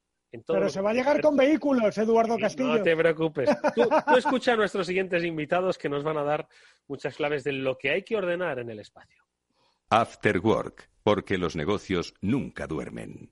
[0.47, 2.77] Pero se va a llegar con vehículos, Eduardo Castillo.
[2.77, 3.49] No te preocupes.
[3.75, 6.47] Tú, tú escucha a nuestros siguientes invitados que nos van a dar
[6.87, 9.23] muchas claves de lo que hay que ordenar en el espacio.
[9.89, 13.31] After Work, porque los negocios nunca duermen.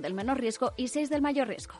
[0.00, 1.74] del menor riesgo y 6 del mayor riesgo.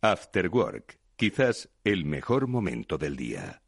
[0.00, 3.62] After Work, quizás el mejor momento del día.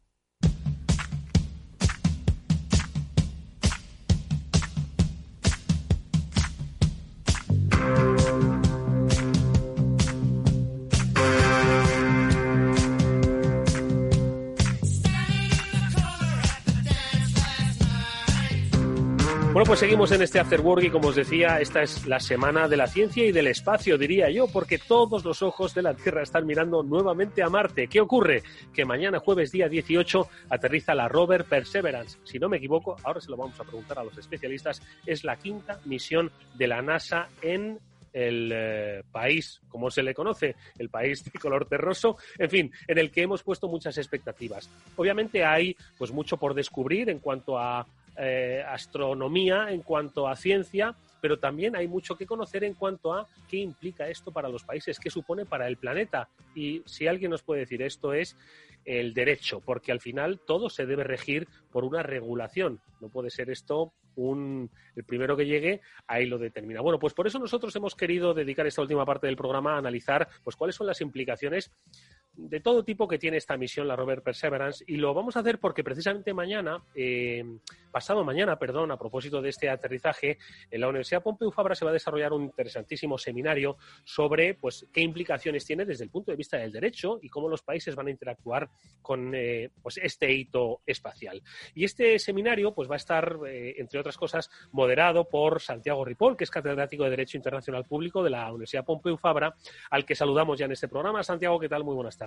[19.57, 22.77] Bueno, pues seguimos en este Afterwork y como os decía, esta es la semana de
[22.77, 26.45] la ciencia y del espacio, diría yo, porque todos los ojos de la Tierra están
[26.45, 27.87] mirando nuevamente a Marte.
[27.87, 28.43] ¿Qué ocurre?
[28.71, 32.19] Que mañana, jueves día 18, aterriza la rover Perseverance.
[32.23, 35.37] Si no me equivoco, ahora se lo vamos a preguntar a los especialistas, es la
[35.37, 37.79] quinta misión de la NASA en
[38.13, 42.99] el eh, país, como se le conoce, el país de color terroso, en fin, en
[42.99, 44.69] el que hemos puesto muchas expectativas.
[44.97, 47.87] Obviamente hay pues mucho por descubrir en cuanto a
[48.17, 53.27] eh, astronomía, en cuanto a ciencia, pero también hay mucho que conocer en cuanto a
[53.47, 56.29] qué implica esto para los países, qué supone para el planeta.
[56.55, 58.37] Y si alguien nos puede decir esto es
[58.85, 62.79] el derecho, porque al final todo se debe regir por una regulación.
[63.01, 66.81] No puede ser esto un, el primero que llegue, ahí lo determina.
[66.81, 70.27] Bueno, pues por eso nosotros hemos querido dedicar esta última parte del programa a analizar
[70.43, 71.71] pues cuáles son las implicaciones
[72.37, 75.59] de todo tipo que tiene esta misión, la Rover Perseverance, y lo vamos a hacer
[75.59, 77.43] porque precisamente mañana, eh,
[77.91, 80.37] pasado mañana, perdón, a propósito de este aterrizaje,
[80.69, 85.01] en la Universidad Pompeu Fabra se va a desarrollar un interesantísimo seminario sobre pues, qué
[85.01, 88.11] implicaciones tiene desde el punto de vista del derecho y cómo los países van a
[88.11, 88.69] interactuar
[89.01, 91.41] con eh, pues, este hito espacial.
[91.73, 96.37] Y este seminario pues, va a estar, eh, entre otras cosas, moderado por Santiago Ripoll,
[96.37, 99.55] que es catedrático de Derecho Internacional Público de la Universidad Pompeu Fabra,
[99.89, 101.23] al que saludamos ya en este programa.
[101.23, 101.83] Santiago, ¿qué tal?
[101.83, 102.26] Muy buenas tardes.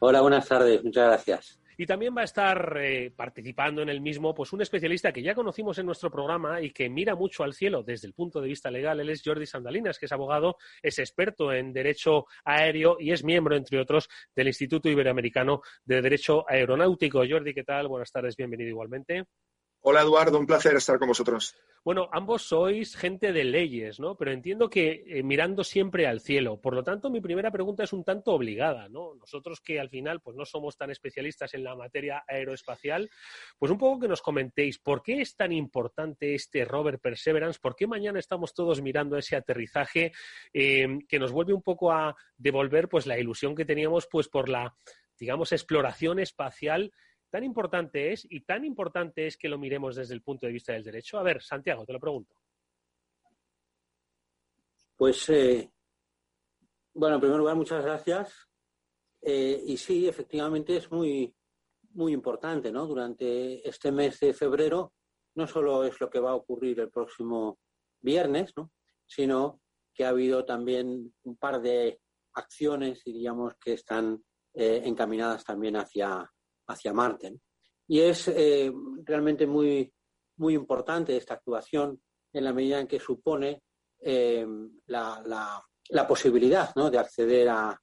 [0.00, 1.62] Hola, buenas tardes, muchas gracias.
[1.78, 5.34] Y también va a estar eh, participando en el mismo pues un especialista que ya
[5.34, 8.70] conocimos en nuestro programa y que mira mucho al cielo desde el punto de vista
[8.70, 9.00] legal.
[9.00, 13.56] Él es Jordi Sandalinas, que es abogado, es experto en derecho aéreo y es miembro,
[13.56, 17.22] entre otros, del Instituto Iberoamericano de Derecho Aeronáutico.
[17.28, 17.88] Jordi, ¿qué tal?
[17.88, 19.24] Buenas tardes, bienvenido igualmente.
[19.84, 21.56] Hola Eduardo, un placer estar con vosotros.
[21.84, 24.16] Bueno, ambos sois gente de leyes, ¿no?
[24.16, 26.60] Pero entiendo que eh, mirando siempre al cielo.
[26.60, 29.16] Por lo tanto, mi primera pregunta es un tanto obligada, ¿no?
[29.16, 33.10] Nosotros que al final pues no somos tan especialistas en la materia aeroespacial,
[33.58, 37.74] pues un poco que nos comentéis por qué es tan importante este rover Perseverance, por
[37.74, 40.12] qué mañana estamos todos mirando ese aterrizaje
[40.52, 44.48] eh, que nos vuelve un poco a devolver pues la ilusión que teníamos pues por
[44.48, 44.76] la
[45.18, 46.92] digamos exploración espacial
[47.32, 50.74] tan importante es y tan importante es que lo miremos desde el punto de vista
[50.74, 51.18] del derecho?
[51.18, 52.34] A ver, Santiago, te lo pregunto.
[54.94, 55.72] Pues, eh,
[56.92, 58.34] bueno, en primer lugar, muchas gracias.
[59.22, 61.34] Eh, y sí, efectivamente es muy,
[61.94, 62.86] muy importante, ¿no?
[62.86, 64.92] Durante este mes de febrero,
[65.34, 67.58] no solo es lo que va a ocurrir el próximo
[68.02, 68.72] viernes, ¿no?
[69.06, 69.62] Sino
[69.94, 71.98] que ha habido también un par de
[72.34, 74.22] acciones, diríamos, que están
[74.52, 76.30] eh, encaminadas también hacia,
[76.66, 77.38] hacia Marte.
[77.88, 78.72] Y es eh,
[79.04, 79.92] realmente muy,
[80.36, 82.00] muy importante esta actuación
[82.32, 83.62] en la medida en que supone
[84.00, 84.46] eh,
[84.86, 85.62] la,
[86.08, 87.78] posibilidad de acceder a,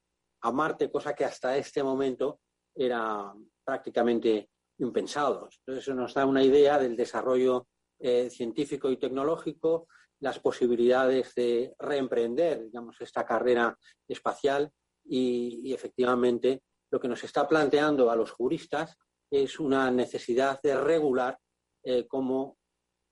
[0.52, 2.40] Marte, cosa que hasta este momento
[2.74, 5.48] era prácticamente impensado.
[5.58, 7.66] Entonces eso nos da una idea del desarrollo
[7.98, 9.86] eh, científico y tecnológico,
[10.20, 13.76] las posibilidades de reemprender, digamos, esta carrera
[14.08, 14.70] espacial
[15.04, 18.96] y, efectivamente lo que nos está planteando a los juristas
[19.30, 21.38] es una necesidad de regular
[21.84, 22.58] eh, cómo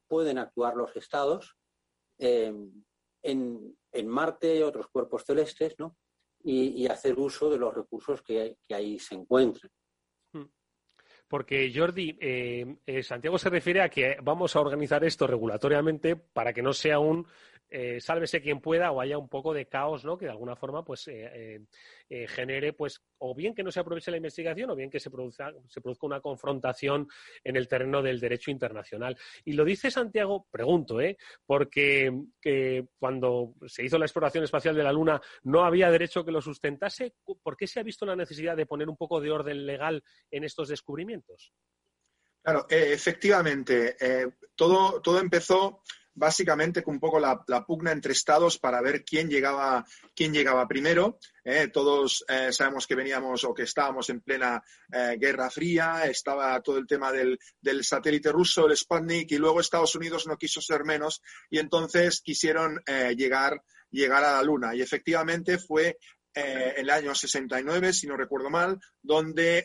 [0.08, 1.56] pueden actuar los estados
[2.18, 2.52] eh,
[3.22, 3.76] en,
[4.06, 5.96] Marte y otros cuerpos celestes, ¿no?
[6.44, 9.70] Y, hacer uso de los recursos que, ahí se encuentren.
[10.32, 10.44] Hmm.
[11.26, 16.62] Porque, Jordi, eh, Santiago se refiere a que vamos a organizar esto regulatoriamente para que
[16.62, 17.26] no sea un
[17.70, 20.16] eh, sálvese quien pueda o haya un poco de caos, ¿no?
[20.16, 21.60] Que de alguna forma, pues, eh,
[22.08, 25.10] eh, genere, pues, o bien que no se aproveche la investigación o bien que se
[25.10, 27.08] produzca, se produzca una confrontación
[27.44, 29.18] en el terreno del derecho internacional.
[29.44, 31.18] Y lo dice Santiago, pregunto, ¿eh?
[31.44, 32.10] Porque
[32.98, 37.16] cuando se hizo la exploración espacial de la Luna no había derecho que lo sustentase.
[37.42, 40.44] ¿Por qué se ha visto la necesidad de poner un poco de orden legal en
[40.44, 41.52] estos descubrimientos?
[42.40, 43.96] Claro, efectivamente,
[44.54, 45.82] todo, todo empezó
[46.18, 51.18] básicamente un poco la, pugna entre estados para ver quién llegaba, quién llegaba primero.
[51.44, 54.62] Eh, todos eh, sabemos que veníamos o que estábamos en plena
[54.92, 59.60] eh, Guerra Fría, estaba todo el tema del, del, satélite ruso, el Sputnik, y luego
[59.60, 62.82] Estados Unidos no quiso ser menos y entonces quisieron
[63.16, 64.74] llegar, llegar a la Luna.
[64.74, 65.98] Y efectivamente fue
[66.34, 69.64] eh, el año 69, si no recuerdo mal, donde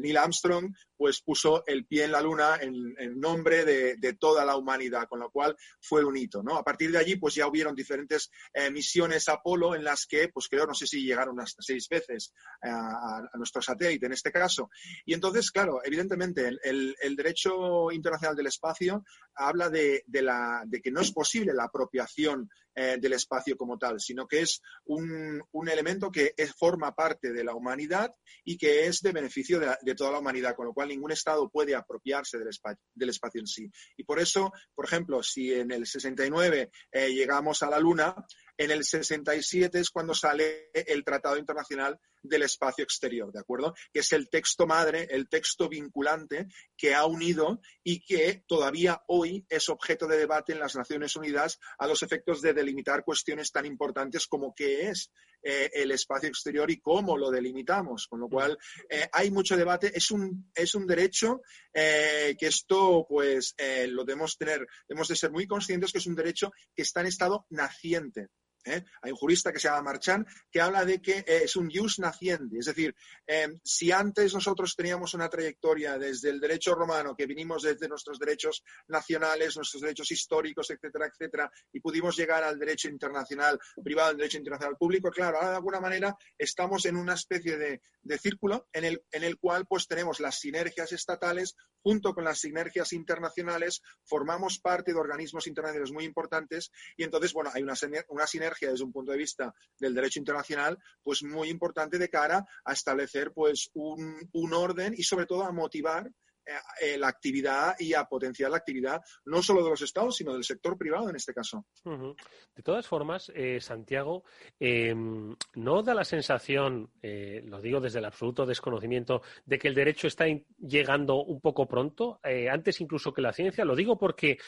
[0.00, 5.08] Neil Armstrong pues puso el pie en la luna en, nombre de, toda la humanidad,
[5.08, 6.56] con lo cual fue un hito, ¿no?
[6.56, 10.48] A partir de allí pues ya hubieron diferentes eh, misiones Apolo en las que pues
[10.48, 12.32] creo, no sé si llegaron hasta seis veces
[12.62, 14.70] a, nuestro satélite en este caso.
[15.04, 21.00] Y entonces, claro, evidentemente el, derecho internacional del espacio habla de, la, de que no
[21.00, 26.34] es posible la apropiación del espacio como tal, sino que es un, un elemento que
[26.56, 30.66] forma parte de la humanidad y que es de beneficio de, toda la humanidad, con
[30.66, 33.70] lo cual ningún Estado puede apropiarse del espacio, del espacio en sí.
[33.96, 38.14] Y por eso, por ejemplo, si en el 69 eh, llegamos a la Luna,
[38.58, 43.74] en el 67 es cuando sale el Tratado Internacional del Espacio Exterior, ¿de acuerdo?
[43.92, 46.46] Que es el texto madre, el texto vinculante
[46.76, 51.58] que ha unido y que todavía hoy es objeto de debate en las Naciones Unidas
[51.78, 55.10] a los efectos de delimitar cuestiones tan importantes como qué es
[55.42, 58.06] eh, el espacio exterior y cómo lo delimitamos.
[58.08, 59.92] Con lo cual, eh, hay mucho debate.
[59.94, 61.42] Es un, es un derecho
[61.72, 63.54] eh, que esto, pues,
[63.88, 67.06] lo debemos tener, debemos de ser muy conscientes que es un derecho que está en
[67.06, 68.28] estado naciente.
[68.66, 68.84] ¿Eh?
[69.02, 71.98] Hay un jurista que se llama Marchand que habla de que eh, es un jus
[71.98, 72.94] naciente, es decir,
[73.26, 78.18] em, si antes nosotros teníamos una trayectoria desde el derecho romano, que vinimos desde nuestros
[78.18, 84.16] derechos nacionales, nuestros derechos históricos, etcétera, etcétera, y pudimos llegar al derecho internacional privado, al
[84.16, 87.80] derecho internacional público, claro, ahora de alguna manera estamos en una especie de,
[88.18, 92.92] círculo en el, en el cual pues tenemos las sinergias estatales junto con las sinergias
[92.92, 97.74] internacionales, formamos parte de organismos internacionales muy importantes y entonces, bueno, hay una,
[98.08, 102.44] una sinergia desde un punto de vista del derecho internacional, pues muy importante de cara
[102.64, 106.06] a establecer pues un, orden y sobre todo a motivar
[106.46, 110.32] eh, eh, la actividad y a potenciar la actividad no solo de los estados, sino
[110.32, 111.66] del sector privado en este caso.
[111.84, 114.24] De todas formas, eh, Santiago,
[114.60, 120.06] em, ¿no da la sensación, lo digo desde el absoluto desconocimiento, de que el derecho
[120.06, 120.26] está
[120.58, 123.64] llegando un poco pronto, antes incluso que la ciencia?
[123.64, 124.38] Lo digo porque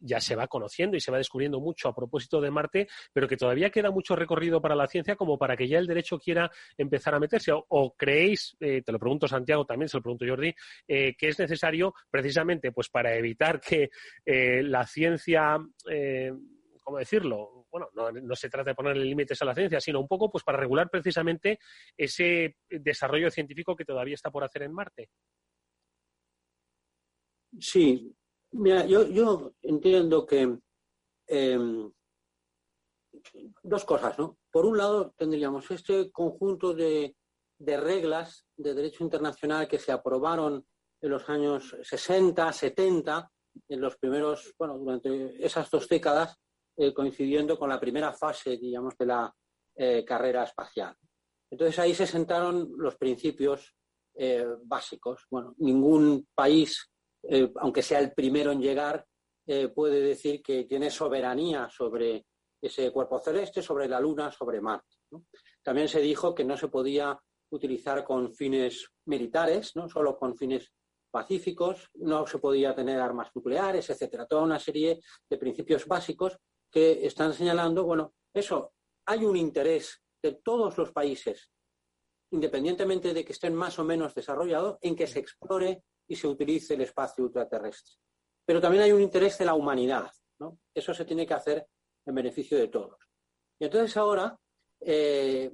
[0.00, 3.36] ya se va conociendo y se va descubriendo mucho a propósito de Marte, pero que
[3.36, 7.14] todavía queda mucho recorrido para la ciencia como para que ya el derecho quiera empezar
[7.14, 7.52] a meterse.
[7.52, 10.54] ¿O, creéis, eh, te lo pregunto Santiago también, se lo pregunto Jordi,
[10.88, 13.90] eh, que es necesario precisamente pues para evitar que
[14.24, 15.58] eh, la ciencia,
[16.82, 17.66] ¿cómo decirlo?
[17.70, 20.58] Bueno, no, se trata de ponerle límites a la ciencia, sino un poco pues para
[20.58, 21.58] regular precisamente
[21.96, 25.10] ese desarrollo científico que todavía está por hacer en Marte.
[27.58, 28.14] Sí,
[28.58, 30.58] Mira, yo, entiendo que
[31.26, 31.92] em,
[33.62, 34.38] dos cosas, ¿no?
[34.50, 37.14] Por un lado, tendríamos este conjunto de,
[37.58, 40.66] reglas de derecho internacional que se aprobaron
[41.02, 43.30] en los años 60, 70,
[43.68, 46.38] en los primeros, bueno, durante esas dos décadas,
[46.78, 49.34] eh, coincidiendo con la primera fase, digamos, de la
[49.74, 50.96] eh, carrera espacial.
[51.50, 53.74] Entonces ahí se sentaron los principios
[54.14, 55.26] eh, básicos.
[55.30, 56.90] Bueno, ningún país
[57.28, 59.06] eh, aunque sea el primero en llegar,
[59.46, 62.26] eh, puede decir que tiene soberanía sobre
[62.60, 64.96] ese cuerpo celeste, sobre la Luna, sobre Marte.
[65.62, 67.18] También se dijo que no se podía
[67.50, 70.72] utilizar con fines militares, no solo con fines
[71.10, 74.26] pacíficos, no se podía tener armas nucleares, etcétera.
[74.26, 76.36] Toda una serie de principios básicos
[76.70, 78.72] que están señalando, bueno, eso,
[79.06, 81.50] hay un interés de todos los países,
[82.32, 86.74] independientemente de que estén más o menos desarrollados, en que se explore y se utilice
[86.74, 87.94] el espacio ultraterrestre.
[88.44, 90.10] pero también hay un interés de la humanidad.
[90.38, 90.58] ¿no?
[90.74, 91.66] Eso se tiene que hacer
[92.04, 92.98] en beneficio de todos.
[93.58, 94.38] Y entonces ahora,
[94.80, 95.50] eh,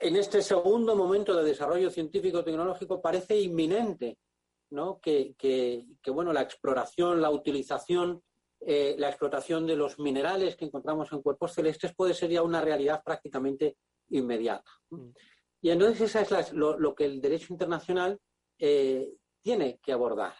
[0.00, 4.18] en este segundo momento de desarrollo científico-tecnológico, parece inminente
[4.70, 5.00] ¿no?
[5.00, 5.34] que,
[6.08, 8.22] bueno, la exploración, la utilización,
[8.60, 12.60] eh, la explotación de los minerales que encontramos en cuerpos celestes puede ser ya una
[12.60, 13.76] realidad prácticamente
[14.08, 14.70] inmediata.
[15.66, 18.20] Y entonces eso es lo, que el derecho internacional
[18.56, 20.32] eh, tiene que abordar.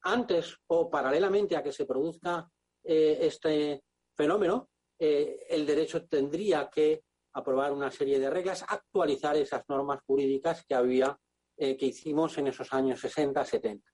[0.00, 2.50] Antes o paralelamente a que se produzca
[2.82, 3.84] eh, este
[4.16, 10.64] fenómeno, eh, el derecho tendría que aprobar una serie de reglas, actualizar esas normas jurídicas
[10.66, 11.16] que había,
[11.56, 13.88] que hicimos en esos años 60, 70.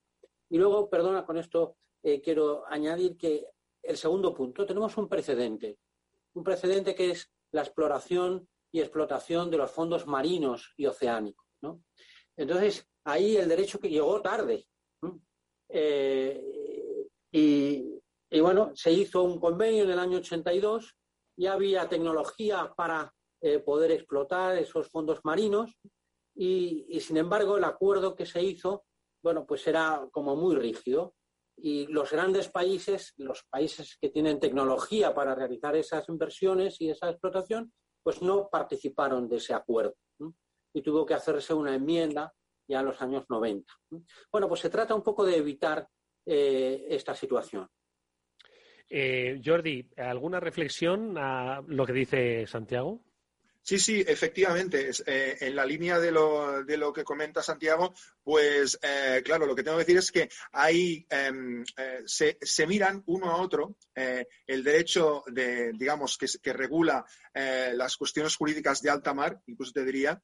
[0.49, 1.77] Y luego, perdona, con esto
[2.25, 3.45] quiero añadir que
[3.83, 5.77] el segundo punto, tenemos un precedente,
[6.33, 11.47] un precedente que es la exploración y explotación de los fondos marinos y oceánicos.
[12.37, 14.67] Entonces, ahí el derecho que llegó tarde.
[15.71, 18.01] Eh, y,
[18.41, 20.97] bueno, se hizo un convenio en el año 82,
[21.37, 25.71] ya había tecnología para eh, poder explotar esos fondos marinos
[26.35, 28.85] y, y, sin embargo el acuerdo que se hizo,
[29.23, 31.15] bueno, pues era como muy rígido
[31.57, 37.11] y los grandes países, los países que tienen tecnología para realizar esas inversiones y esa
[37.11, 37.73] explotación,
[38.03, 39.97] pues no participaron de ese acuerdo
[40.73, 42.33] y tuvo que hacerse una enmienda
[42.69, 43.73] ya en los años 90.
[44.31, 45.89] Bueno, pues se trata un poco de evitar
[46.27, 47.67] eh, esta situación.
[48.91, 53.03] Eh, Jordi, ¿alguna reflexión a lo que dice Santiago?
[53.69, 54.91] Sí, sí, efectivamente.
[55.05, 57.93] Eh, en la línea de lo, de lo, que comenta Santiago,
[58.25, 62.67] pues eh, claro, lo que tengo que decir es que ahí em, eh, se, se,
[62.67, 67.05] miran uno a otro el derecho de, digamos, que, que regula
[67.35, 70.21] las cuestiones jurídicas de alta mar, incluso te diría,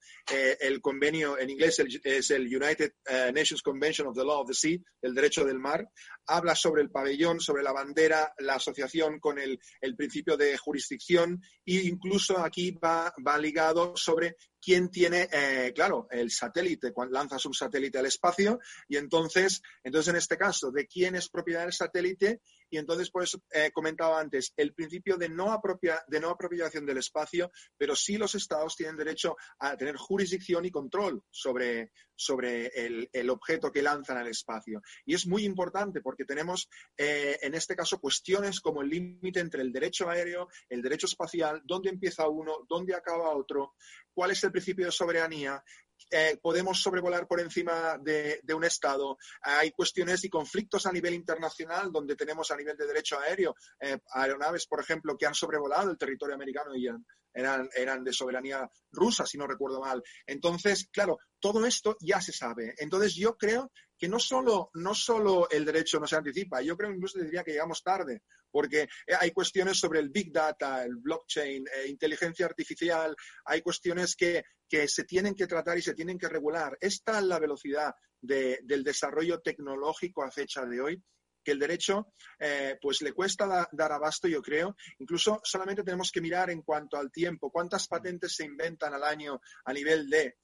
[0.61, 2.92] el convenio en inglés es el United
[3.32, 5.88] Nations Convention of the Law of the Sea, el derecho del mar,
[6.26, 11.42] habla sobre el pabellón, sobre la bandera, la asociación con el, el principio de jurisdicción
[11.66, 17.45] e incluso aquí va, va ligado sobre quién tiene, eh, claro, el satélite, cuando lanzas
[17.47, 18.59] un satélite al espacio,
[18.89, 22.41] y entonces, entonces en este caso, de quién es propiedad del satélite,
[22.75, 27.95] y entonces por eso he comentado antes, el principio de no, apropiación del espacio, pero
[27.95, 33.70] sí los estados tienen derecho a tener jurisdicción y control sobre, sobre el, el objeto
[33.70, 34.83] que lanzan al espacio.
[35.05, 39.62] Y es muy importante porque tenemos, eh, en este caso, cuestiones como el límite entre
[39.62, 43.75] el derecho aéreo, el derecho espacial, dónde empieza uno, dónde acaba otro,
[44.12, 45.62] cuál es el principio de soberanía,
[46.11, 49.16] eh, podemos sobrevolar por encima de, un Estado.
[49.42, 53.98] Hay cuestiones y conflictos a nivel internacional donde tenemos a nivel de derecho aéreo eh,
[54.12, 56.88] aeronaves, por ejemplo, que han sobrevolado el territorio americano y
[57.32, 60.02] eran, eran de soberanía rusa, si no recuerdo mal.
[60.26, 62.74] Entonces, claro, todo esto ya se sabe.
[62.78, 66.92] Entonces, yo creo que no solo, no solo el derecho no se anticipa, yo creo
[66.92, 68.22] incluso diría que llegamos tarde,
[68.55, 74.14] porque eh, hay cuestiones sobre el big data, el blockchain, eh, inteligencia artificial, hay cuestiones
[74.14, 74.44] que,
[74.86, 76.76] se tienen que tratar y se tienen que regular.
[76.80, 81.02] Es la velocidad del desarrollo tecnológico a fecha de hoy
[81.44, 82.09] que el derecho
[82.40, 84.74] eh, pues le cuesta dar abasto, yo creo.
[84.98, 89.40] Incluso solamente tenemos que mirar en cuanto al tiempo, cuántas patentes se inventan al año
[89.64, 90.34] a nivel de,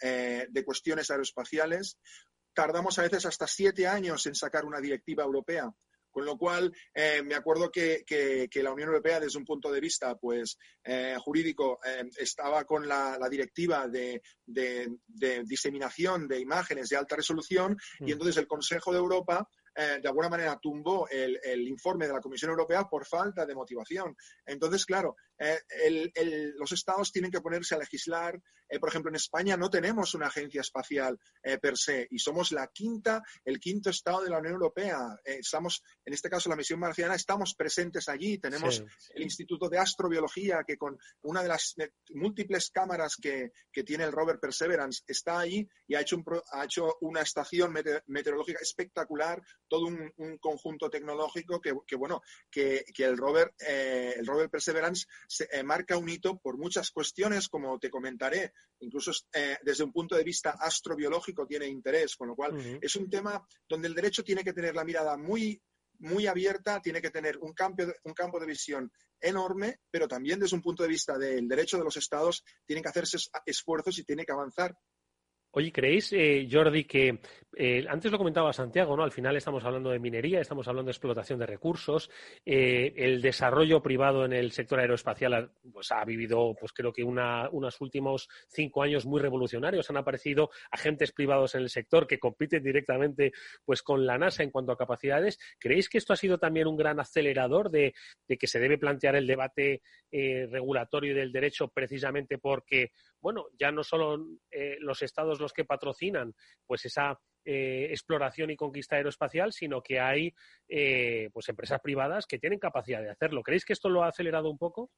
[0.49, 1.99] de cuestiones aeroespaciales,
[2.55, 5.73] tardamos a veces hasta siete años en sacar una directiva europea.
[6.11, 8.05] Con lo cual, eh, me acuerdo que,
[8.55, 13.19] la Unión Europea, desde un punto de vista pues, eh, jurídico, eh, estaba con la,
[13.31, 14.21] directiva de,
[15.45, 18.09] diseminación de imágenes de alta resolución y mm.
[18.09, 22.85] entonces el Consejo de Europa de alguna manera tumbó el, informe de la Comisión Europea
[22.85, 24.15] por falta de motivación.
[24.45, 25.17] Entonces, claro,
[26.57, 30.29] los estados tienen que ponerse a legislar eh, por ejemplo, en España no tenemos una
[30.29, 34.55] agencia espacial eh, per se y somos la quinta, el quinto estado de la Unión
[34.55, 35.19] Europea.
[35.25, 38.39] Eh, estamos, en este caso, la misión marciana, estamos presentes allí.
[38.39, 38.83] Tenemos
[39.15, 41.75] el Instituto de Astrobiología que con una de las
[42.11, 43.51] múltiples cámaras que,
[43.85, 47.73] tiene el rover Perseverance está allí y ha hecho, un, ha hecho una estación
[48.07, 52.21] meteorológica espectacular, todo un, conjunto tecnológico que, bueno,
[52.51, 55.07] que, el rover, el rover Perseverance
[55.65, 58.53] marca un hito por muchas cuestiones, como te comentaré.
[58.81, 63.09] Incluso eh, desde un punto de vista astrobiológico tiene interés, con lo cual es un
[63.09, 65.61] tema donde el derecho tiene que tener la mirada muy,
[65.99, 70.57] muy abierta, tiene que tener un campo, un campo de visión enorme, pero también desde
[70.57, 74.25] un punto de vista del derecho de los estados tienen que hacerse esfuerzos y tiene
[74.25, 74.75] que avanzar
[75.53, 77.19] Oye, ¿creéis, eh, Jordi, que
[77.57, 79.03] eh, antes lo comentaba Santiago, ¿no?
[79.03, 82.09] Al final estamos hablando de minería, estamos hablando de explotación de recursos.
[82.47, 87.49] Eh, el desarrollo privado en el sector aeroespacial pues, ha vivido, pues creo que una,
[87.51, 89.91] unos últimos cinco años muy revolucionarios.
[89.91, 93.33] Han aparecido agentes privados en el sector que compiten directamente
[93.65, 95.41] pues, con la NASA en cuanto a capacidades.
[95.59, 97.93] ¿Creéis que esto ha sido también un gran acelerador de,
[98.29, 99.83] de que se debe plantear el debate
[100.13, 102.91] regulatorio y del derecho precisamente porque,
[103.21, 104.27] bueno, ya no solo
[104.81, 106.35] los estados los que patrocinan
[106.67, 110.35] pues esa eh, exploración y conquista aeroespacial, sino que hay
[110.69, 113.43] eh, pues empresas privadas que tienen capacidad de hacerlo.
[113.43, 114.91] ¿Creéis que esto lo ha acelerado un poco?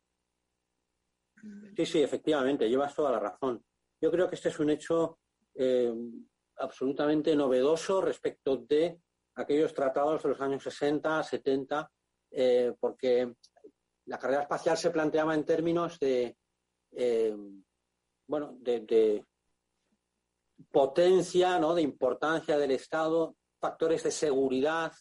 [1.77, 3.65] Sí, sí, efectivamente, llevas toda la razón.
[4.01, 5.21] Yo creo que este es un hecho
[5.55, 5.95] eh,
[6.57, 8.99] absolutamente novedoso respecto de
[9.37, 11.91] aquellos tratados de los años 60, 70,
[12.81, 13.35] porque
[14.07, 16.37] la carrera espacial se planteaba en términos de,
[18.27, 19.25] bueno, de,
[20.71, 21.75] potencia, ¿no?
[21.75, 24.93] de importancia del Estado, factores de seguridad,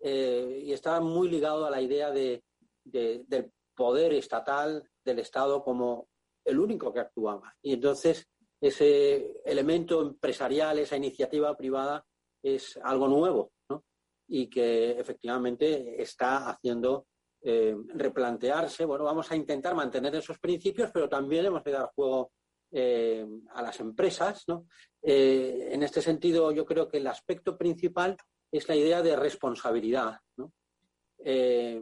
[0.00, 2.42] eh, y estaba muy ligado a la idea de,
[2.84, 6.08] del poder estatal del Estado como
[6.44, 7.54] el único que actuaba.
[7.62, 8.26] Y entonces
[8.60, 12.04] ese elemento empresarial, esa iniciativa privada,
[12.42, 13.84] es algo nuevo, ¿no?
[14.28, 17.06] Y que efectivamente está haciendo
[17.42, 18.84] eh, replantearse.
[18.84, 22.32] Bueno, vamos a intentar mantener esos principios, pero también hemos de dar juego
[22.72, 24.44] eh, a las empresas.
[24.48, 24.66] ¿no?
[25.08, 28.16] Eh, en este sentido, yo creo que el aspecto principal
[28.50, 30.18] es la idea de responsabilidad.
[31.18, 31.80] Eh,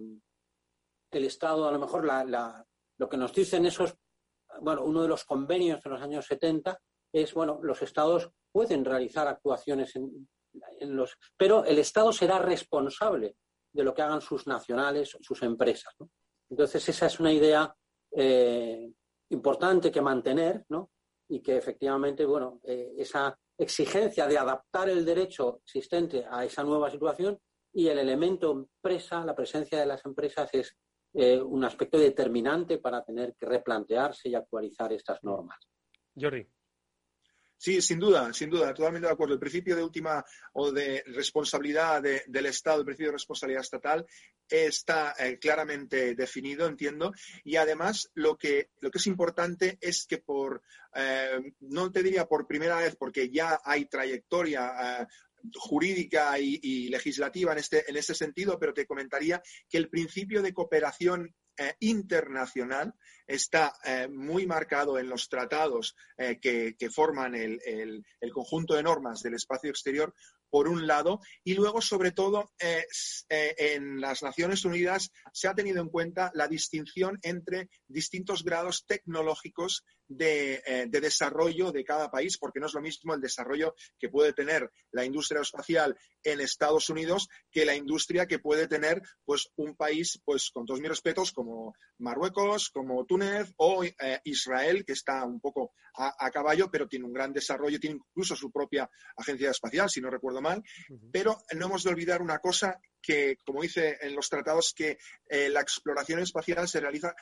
[1.11, 3.95] el Estado, a lo mejor, lo que nos dicen esos,
[4.61, 6.79] bueno, uno de los convenios de los años 70
[7.15, 10.29] es, bueno, los Estados pueden realizar actuaciones en,
[10.95, 13.37] los, pero el Estado será responsable
[13.73, 15.95] de lo que hagan sus nacionales, sus empresas.
[16.51, 17.75] Entonces, esa es una idea
[19.31, 20.91] importante que mantener, ¿no?
[21.29, 26.91] Y que efectivamente, bueno, eh, esa exigencia de adaptar el derecho existente a esa nueva
[26.91, 27.39] situación
[27.73, 30.77] y el elemento empresa, la presencia de las empresas es
[31.15, 35.59] eh, un aspecto determinante para tener que replantearse y actualizar estas normas.
[36.15, 36.47] Jordi.
[37.65, 39.33] Sí, sin duda, sin duda, totalmente de acuerdo.
[39.33, 44.05] El principio de última o de responsabilidad del Estado, el principio de responsabilidad estatal,
[44.47, 47.15] está eh, claramente definido, entiendo.
[47.43, 50.61] Y además, lo que, lo que es importante es que por,
[50.95, 55.01] eh, no te diría por primera vez, porque ya hay trayectoria.
[55.01, 55.07] Eh,
[55.57, 60.55] jurídica y, legislativa en este, en este sentido, pero te comentaría que el principio de
[60.55, 62.95] cooperación eh, internacional
[63.27, 69.35] está eh, muy marcado en los tratados eh, que, forman el, conjunto de normas del
[69.35, 70.15] espacio exterior,
[70.51, 75.89] por un lado, y luego, sobre todo, en las Naciones Unidas se ha tenido en
[75.89, 82.75] cuenta la distinción entre distintos grados tecnológicos de, desarrollo de cada país, porque no es
[82.75, 87.75] lo mismo el desarrollo que puede tener la industria espacial en Estados Unidos que la
[87.75, 93.05] industria que puede tener pues, un país, pues con todos mis respetos, como Marruecos, como
[93.05, 97.79] Túnez o eh, Israel, que está un poco a, caballo, pero tiene un gran desarrollo,
[97.79, 100.63] tiene incluso su propia agencia espacial, si no recuerdo mal.
[101.13, 105.49] Pero no hemos de olvidar una cosa que, como dice en los tratados, que eh,
[105.49, 107.15] la exploración espacial se realiza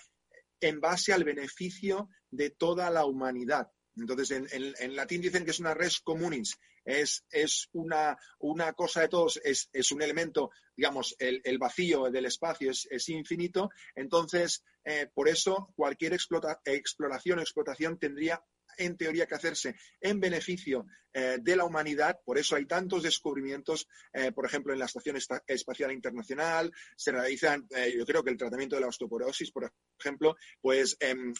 [0.60, 3.70] en base al beneficio de toda la humanidad.
[3.96, 7.22] Entonces, en, latín dicen que es una res communis, es,
[7.72, 8.16] una,
[8.74, 13.70] cosa de todos, es, un elemento, digamos, el, vacío del espacio es, infinito.
[13.94, 18.42] Entonces, eh, por eso cualquier exploración o explotación tendría
[18.78, 22.18] en teoría que hacerse en beneficio eh, de la humanidad.
[22.24, 26.72] Por eso hay tantos descubrimientos, eh, por ejemplo, en la Estación Espacial Internacional.
[26.96, 31.32] Se realizan, eh, yo creo que el tratamiento de la osteoporosis, por ejemplo, pues em,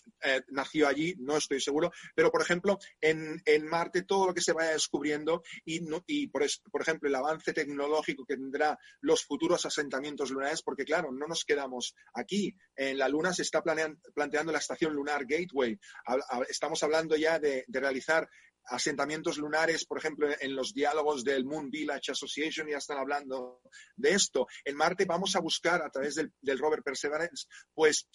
[0.49, 4.73] nació allí, no estoy seguro, pero por ejemplo, en, Marte todo lo que se vaya
[4.73, 10.63] descubriendo y, y por, por, ejemplo, el avance tecnológico que tendrá los futuros asentamientos lunares,
[10.63, 12.55] porque claro, no nos quedamos aquí.
[12.77, 15.79] En la Luna se está planteando la Estación Lunar Gateway.
[16.49, 18.29] Estamos hablando ya de, realizar
[18.67, 23.61] asentamientos lunares, por ejemplo, en los diálogos del Moon Village Association ya están hablando
[23.97, 24.47] de esto.
[24.65, 28.09] En Marte vamos a buscar a través del, rover Perseverance, pues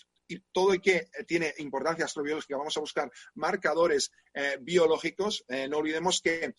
[0.52, 5.46] todo y que tiene importancia astrobiológica, vamos a buscar marcadores eh, biológicos.
[5.48, 6.54] Eh, no olvidemos que,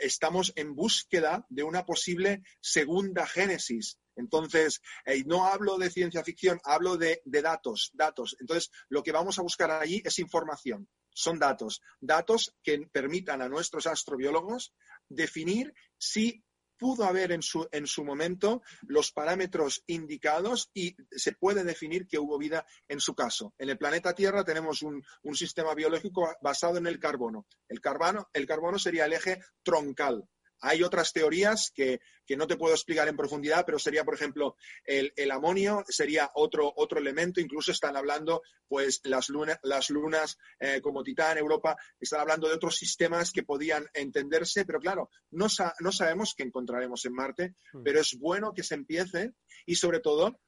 [0.00, 3.98] estamos en búsqueda de una posible segunda génesis.
[4.16, 8.36] Entonces, eh, no hablo de ciencia ficción, hablo de, de datos, datos.
[8.40, 13.48] Entonces, lo que vamos a buscar allí es información son datos, datos que permitan a
[13.48, 14.74] nuestros astrobiólogos
[15.08, 16.44] definir si
[16.78, 22.18] pudo haber en su, en su momento los parámetros indicados y se puede definir que
[22.18, 23.54] hubo vida en su caso.
[23.56, 27.46] En el planeta Tierra tenemos un, un sistema biológico basado en el carbono.
[27.66, 30.28] El carbono, el carbono sería el eje troncal
[30.60, 32.00] hay otras teorías que,
[32.36, 36.98] no te puedo explicar en profundidad, pero sería, por ejemplo, el, amonio, sería otro, otro
[36.98, 37.40] elemento.
[37.40, 39.28] Incluso están hablando, pues, las,
[39.62, 44.80] las lunas eh, como Titán, Europa, están hablando de otros sistemas que podían entenderse, pero
[44.80, 45.46] claro, no,
[45.80, 47.82] no sabemos qué encontraremos en Marte, hmm.
[47.84, 49.32] pero es bueno que se empiece
[49.64, 50.40] y, sobre todo,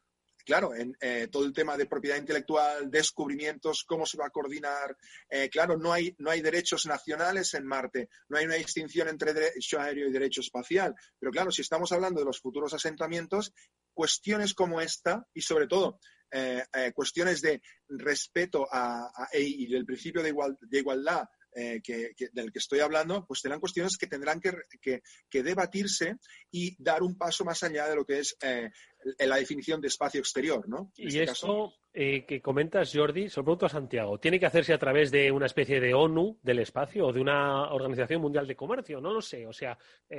[0.49, 4.97] claro, en eh, todo el tema de propiedad intelectual, descubrimientos, cómo se va a coordinar.
[5.29, 10.09] Eh, claro, no hay, derechos nacionales en Marte, no hay una distinción entre derecho aéreo
[10.09, 10.95] y derecho espacial.
[11.19, 13.53] Pero claro, si estamos hablando de los futuros asentamientos,
[13.93, 20.35] cuestiones como esta y sobre todo eh, cuestiones de respeto a, y del principio de,
[20.63, 26.17] de igualdad eh, que, del que estoy hablando, pues serán cuestiones que tendrán que, debatirse
[26.51, 28.71] y dar un paso más allá de lo que es eh,
[29.21, 30.93] la definición de espacio exterior, ¿no?
[30.97, 34.79] y este eso eh, que comentas, Jordi, sobre todo a Santiago, ¿tiene que hacerse a
[34.79, 39.01] través de una especie de ONU del espacio o de una Organización Mundial de Comercio?
[39.01, 39.47] No lo sé.
[39.47, 39.77] O sea,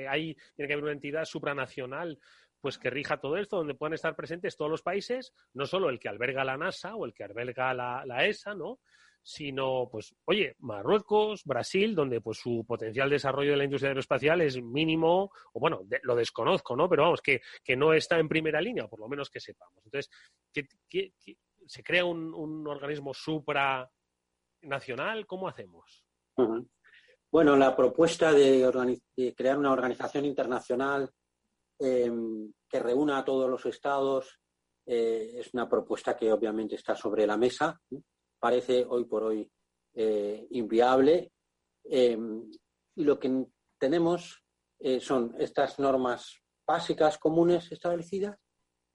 [0.09, 2.19] hay, tiene que haber una entidad supranacional
[2.59, 5.99] pues que rija todo esto, donde puedan estar presentes todos los países, no solo el
[5.99, 8.79] que alberga la NASA o el que alberga la, la ESA, ¿no?
[9.21, 14.59] Sino, pues, oye, Marruecos, Brasil, donde pues su potencial desarrollo de la industria aeroespacial es
[14.61, 16.89] mínimo, o bueno, lo desconozco, ¿no?
[16.89, 19.85] Pero vamos, que, que, no está en primera línea, por lo menos que sepamos.
[19.85, 20.09] Entonces,
[20.51, 20.67] ¿qué,
[21.65, 25.27] se crea un, un, organismo supranacional?
[25.27, 26.03] ¿Cómo hacemos?
[27.31, 28.99] Bueno, la propuesta de,
[29.35, 31.11] crear una organización internacional
[31.77, 34.39] em, que reúna a todos los estados
[34.85, 37.79] eh, es una propuesta que obviamente está sobre la mesa
[38.39, 39.51] parece hoy por hoy
[39.93, 41.31] eh, inviable.
[41.83, 42.49] Em,
[42.95, 43.45] y lo que
[43.77, 44.43] tenemos
[44.79, 48.37] eh, son estas normas básicas comunes establecidas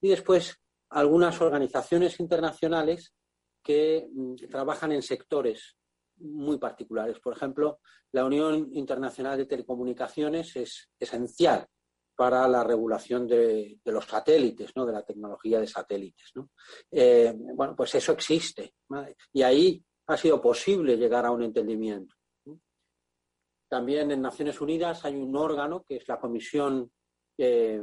[0.01, 3.15] y después algunas organizaciones internacionales
[3.63, 5.77] que mm, trabajan en sectores
[6.17, 7.19] muy particulares.
[7.19, 7.81] Por ejemplo,
[8.13, 11.67] la Unión Internacional de Telecomunicaciones es esencial
[12.17, 14.87] para la regulación de, los satélites, ¿no?
[14.87, 16.33] de la tecnología de satélites.
[16.91, 18.75] Eh, bueno, pues eso existe.
[19.33, 22.15] Y ahí ha sido posible llegar a un entendimiento.
[23.69, 26.93] También en Naciones Unidas hay un órgano que es la Comisión
[27.37, 27.83] eh,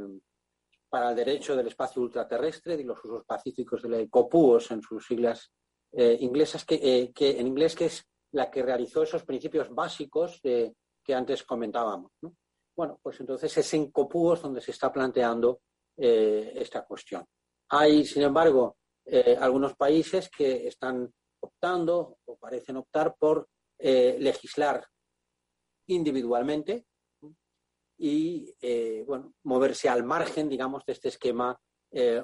[0.88, 5.06] para el Derecho del Espacio Ultraterrestre y los Usos Pacíficos de la COPUOS en sus
[5.06, 5.52] siglas
[5.92, 11.42] eh, inglesas, que, en inglés que es la que realizó esos principios básicos que antes
[11.42, 12.12] comentábamos.
[12.22, 12.34] ¿no?
[12.74, 15.60] Bueno, pues entonces es en Copúos donde se está planteando
[15.96, 17.26] eh, esta cuestión.
[17.68, 23.48] Hay, sin embargo, eh, algunos países que están optando o parecen optar por
[23.78, 24.86] eh, legislar
[25.88, 26.86] individualmente
[27.98, 28.52] y
[29.04, 31.56] bueno, moverse al margen, digamos, de este esquema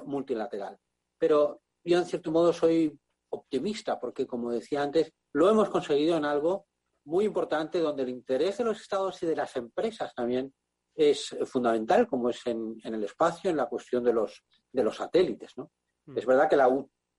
[0.03, 0.77] multilateral.
[1.17, 6.25] Pero yo, en cierto modo, soy optimista porque, como decía antes, lo hemos conseguido en
[6.25, 6.67] algo
[7.09, 10.53] muy importante donde el interés de los estados y de las empresas también
[10.95, 15.57] es fundamental, como es en, el espacio, en la cuestión de los, de los satélites.
[15.57, 15.71] ¿no?
[16.05, 16.17] Mm.
[16.17, 16.69] Es verdad que la,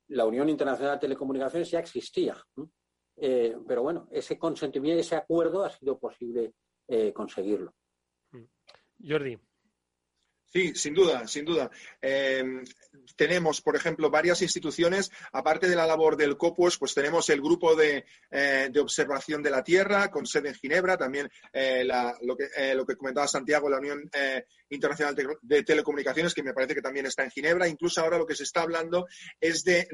[0.08, 2.36] la, Unión Internacional de Telecomunicaciones ya existía,
[3.16, 6.54] eh, pero bueno, ese consentimiento, ese acuerdo ha sido posible
[6.86, 7.74] eh, conseguirlo.
[8.30, 8.44] Mm.
[9.08, 9.38] Jordi.
[10.52, 11.70] Sí, sin duda, sin duda.
[12.02, 12.42] Eh,
[13.14, 17.76] tenemos, por ejemplo, varias instituciones, aparte de la labor del COPUOS, pues tenemos el grupo
[17.76, 21.84] de, eh, observación de la Tierra con sede en Ginebra, también eh,
[22.22, 24.10] lo, que, lo que comentaba Santiago, la Unión
[24.70, 27.68] Internacional de Telecomunicaciones, que me parece que también está en Ginebra.
[27.68, 29.06] Incluso ahora lo que se está hablando
[29.40, 29.86] es de,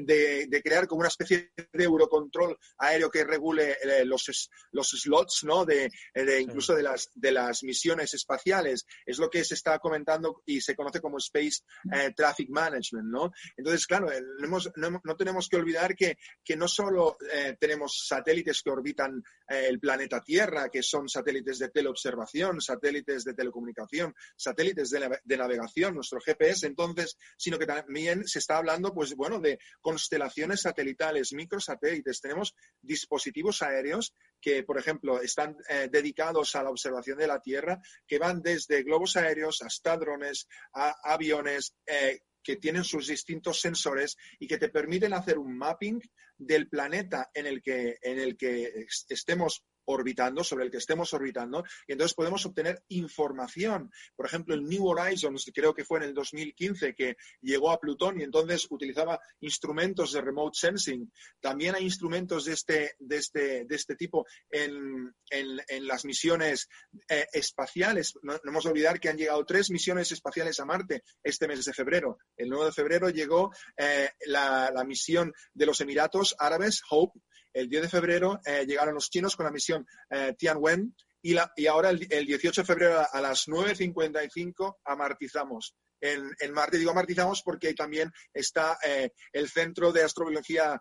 [0.63, 5.65] crear como una especie de eurocontrol aéreo que regule los, los slots, ¿no?
[5.65, 5.91] De,
[6.39, 8.85] incluso de las, de las misiones espaciales.
[9.05, 11.61] Es lo que se está comentando y se conoce como Space
[11.93, 13.31] eh, Traffic Management, ¿no?
[13.55, 16.17] Entonces, claro, eh, no, tenemos que olvidar que,
[16.55, 22.61] no solo eh, tenemos satélites que orbitan el planeta Tierra, que son satélites de teleobservación,
[22.61, 28.93] satélites de telecomunicación, satélites de, navegación, nuestro GPS, entonces, sino que también se está hablando,
[28.93, 32.21] pues bueno, de constelaciones satelitales, microsatélites.
[32.21, 34.13] Tenemos dispositivos aéreos
[34.47, 35.57] que, por ejemplo, están
[35.91, 40.95] dedicados a la observación de la Tierra, que van desde globos aéreos hasta drones, a
[41.03, 45.99] aviones eh, que tienen sus distintos sensores y que te permiten hacer un mapping
[46.37, 51.63] del planeta en el que, en el que estemos orbitando, sobre el que estemos orbitando,
[51.87, 53.91] y entonces podemos obtener información.
[54.15, 58.19] Por ejemplo, el New Horizons, creo que fue en el 2015, que llegó a Plutón
[58.19, 61.11] y entonces utilizaba instrumentos de remote sensing.
[61.39, 66.67] También hay instrumentos de este, de este, de este tipo en, en, las misiones
[67.09, 68.13] eh, espaciales.
[68.21, 71.65] No, no, hemos de olvidar que han llegado tres misiones espaciales a Marte este mes
[71.65, 72.17] de febrero.
[72.35, 77.19] El 9 de febrero llegó eh, la, la misión de los Emiratos Árabes, Hope,
[77.57, 81.51] el 10 de febrero eh, llegaron los chinos con la misión eh, Tianwen y, la,
[81.55, 85.75] y ahora el, 18 de febrero a, las 9.55 amartizamos.
[85.99, 90.79] En, en, Marte digo amartizamos porque también está eh, el Centro de Astrobiología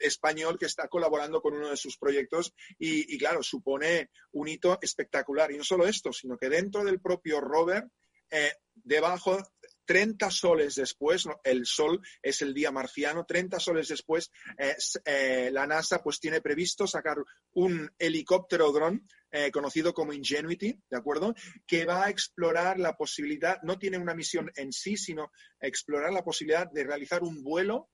[0.00, 4.76] español que está colaborando con uno de sus proyectos y, y, claro, supone un hito
[4.82, 5.52] espectacular.
[5.52, 7.84] Y no solo esto, sino que dentro del propio rover,
[8.74, 9.38] debajo
[9.84, 15.66] 30 soles después, el Sol es el día marciano, 30 soles después, eh, eh, la
[15.66, 17.18] NASA pues tiene previsto sacar
[17.52, 21.34] un helicóptero dron eh, conocido como Ingenuity, ¿de acuerdo?
[21.66, 26.24] Que va a explorar la posibilidad, no tiene una misión en sí, sino explorar la
[26.24, 27.90] posibilidad de realizar un vuelo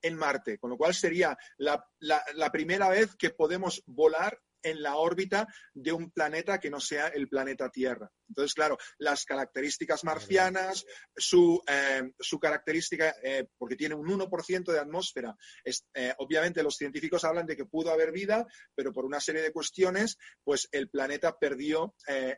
[0.00, 4.96] en Marte, con lo cual sería la, la primera vez que podemos volar en la
[4.96, 8.10] órbita de un planeta que no sea el planeta Tierra.
[8.28, 10.84] Entonces, claro, las características marcianas,
[11.16, 15.34] su, eh, su característica, eh, porque tiene un 1% de atmósfera,
[15.64, 19.52] eh, obviamente los científicos hablan de que pudo haber vida, pero por una serie de
[19.52, 21.94] cuestiones, pues el planeta perdió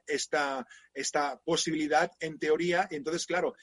[0.07, 2.87] esta, esta posibilidad en teoría.
[2.91, 3.55] Y entonces, claro,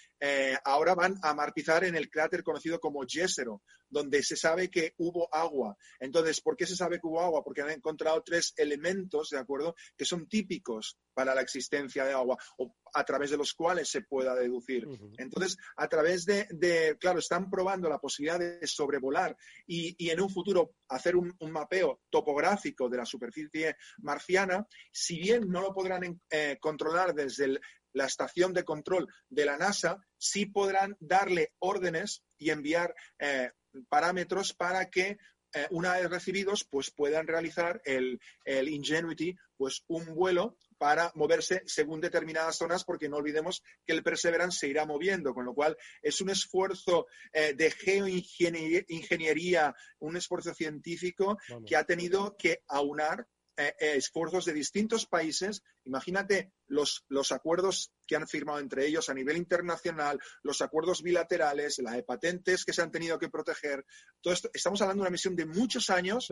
[0.64, 5.34] ahora van a martizar en el cráter conocido como Jezero, donde se sabe que hubo
[5.34, 5.78] agua.
[6.00, 7.44] Entonces, ¿por qué se sabe que hubo agua?
[7.44, 12.38] Porque han encontrado tres elementos, ¿de acuerdo?, que son típicos para la existencia de agua
[12.58, 14.88] o a través de los cuales se pueda deducir.
[15.18, 19.36] Entonces, a través de, claro, están probando la posibilidad de sobrevolar
[19.66, 25.62] y, en un futuro hacer un, mapeo topográfico de la superficie marciana, si bien no
[25.62, 27.60] lo podrán eh, controlar desde
[27.94, 33.52] la estación de control de la NASA, sí podrán darle órdenes y enviar eh,
[33.86, 35.18] parámetros para que
[35.54, 41.64] eh, una vez recibidos, pues puedan realizar el, el Ingenuity, pues un vuelo para moverse
[41.66, 45.78] según determinadas zonas, porque no olvidemos que el Perseverance se irá moviendo, con lo cual
[46.02, 53.76] es un esfuerzo eh, de geoingeniería, un esfuerzo científico que ha tenido que aunar eh,
[53.80, 55.64] eh, esfuerzos de distintos países.
[55.84, 61.80] Imagínate los, los, acuerdos que han firmado entre ellos a nivel internacional, los acuerdos bilaterales,
[61.80, 63.86] las de patentes que se han tenido que proteger.
[64.22, 66.28] Todo esto, estamos hablando de una misión de muchos años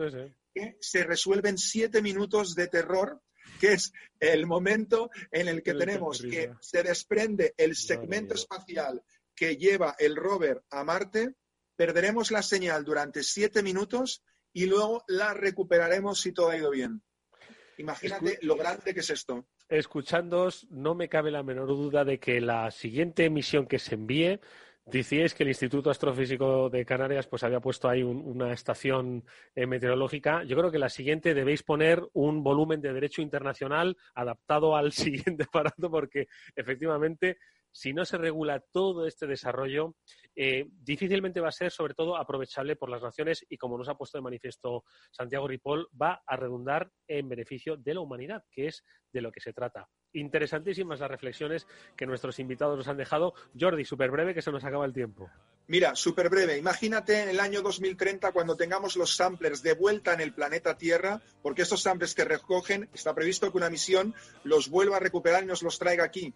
[0.54, 3.20] que se resuelve en siete minutos de terror
[3.60, 9.02] que es el momento en el que tenemos que se desprende el segmento espacial
[9.34, 11.34] que lleva el rover a Marte,
[11.76, 14.22] perderemos la señal durante siete minutos
[14.52, 17.02] y luego la recuperaremos si todo ha ido bien.
[17.78, 19.46] Imagínate lo grande que es esto.
[19.68, 24.40] Escuchándoos, no me cabe la menor duda de que la siguiente misión que se envíe
[24.86, 29.24] Decíais que el Instituto Astrofísico de Canarias pues había puesto ahí una estación
[29.56, 30.44] eh, meteorológica.
[30.44, 35.42] Yo creo que la siguiente debéis poner un volumen de derecho internacional adaptado al siguiente
[35.42, 37.38] aparato porque efectivamente
[37.76, 39.96] si no se regula todo este desarrollo,
[40.34, 43.96] eh, difícilmente va a ser, sobre todo, aprovechable por las naciones y, como nos ha
[43.96, 48.82] puesto de manifiesto Santiago Ripoll, va a redundar en beneficio de la humanidad, que es
[49.12, 49.86] de lo que se trata.
[50.14, 53.34] Interesantísimas las reflexiones que nuestros invitados nos han dejado.
[53.60, 55.28] Jordi, súper breve, que se nos acaba el tiempo.
[55.66, 56.56] Mira, súper breve.
[56.56, 61.20] Imagínate en el año 2030 cuando tengamos los samplers de vuelta en el planeta Tierra,
[61.42, 64.14] porque estos samplers que recogen, está previsto que una misión
[64.44, 66.32] los vuelva a recuperar y nos los traiga aquí.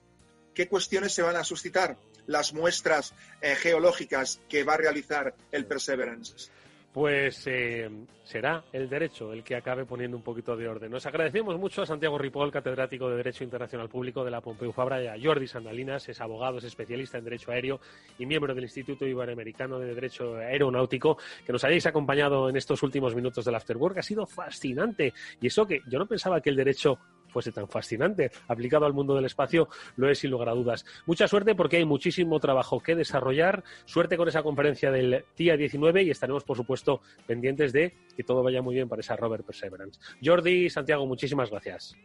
[0.55, 1.97] ¿Qué cuestiones se van a suscitar?
[2.27, 6.51] Las muestras eh, geológicas que va a realizar el Perseverance.
[6.93, 7.89] Pues eh,
[8.25, 10.91] será el derecho el que acabe poniendo un poquito de orden.
[10.91, 15.01] Nos agradecemos mucho a Santiago Ripoll, catedrático de Derecho Internacional Público de la Pompeu Fabra,
[15.01, 17.81] y a Jordi Sandalinas, es abogado, es especialista en Derecho Aéreo
[18.19, 23.15] y miembro del Instituto Iberoamericano de Derecho Aeronáutico, que nos hayáis acompañado en estos últimos
[23.15, 23.99] minutos del Afterwork.
[23.99, 25.15] Ha sido fascinante.
[25.41, 26.99] Y eso que yo no pensaba que el derecho
[27.31, 28.31] fuese tan fascinante.
[28.49, 30.85] Aplicado al mundo del espacio, lo es sin lugar a dudas.
[31.07, 33.65] Mucha suerte porque hay muchísimo trabajo que desarrollar.
[33.85, 38.43] Suerte con esa conferencia del día 19 y estaremos, por supuesto, pendientes de que todo
[38.43, 40.01] vaya muy bien para esa Robert Perseverance.
[40.23, 41.97] Jordi, Santiago, muchísimas gracias.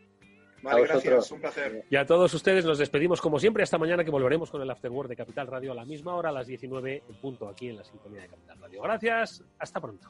[0.65, 1.85] Vale, gracias, un placer.
[1.91, 5.09] Y a todos ustedes nos despedimos como siempre hasta mañana que volveremos con el Afterword
[5.09, 7.83] de Capital Radio a la misma hora, a las 19 en punto, aquí en la
[7.83, 8.81] sintonía de Capital Radio.
[8.81, 10.09] Gracias, hasta pronto.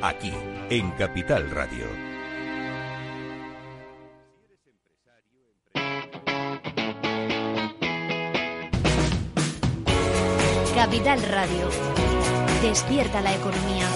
[0.00, 0.32] Aquí
[0.70, 1.84] en Capital Radio.
[10.76, 11.68] Capital Radio.
[12.62, 13.88] Despierta la economía.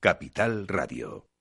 [0.00, 1.35] Capital Radio.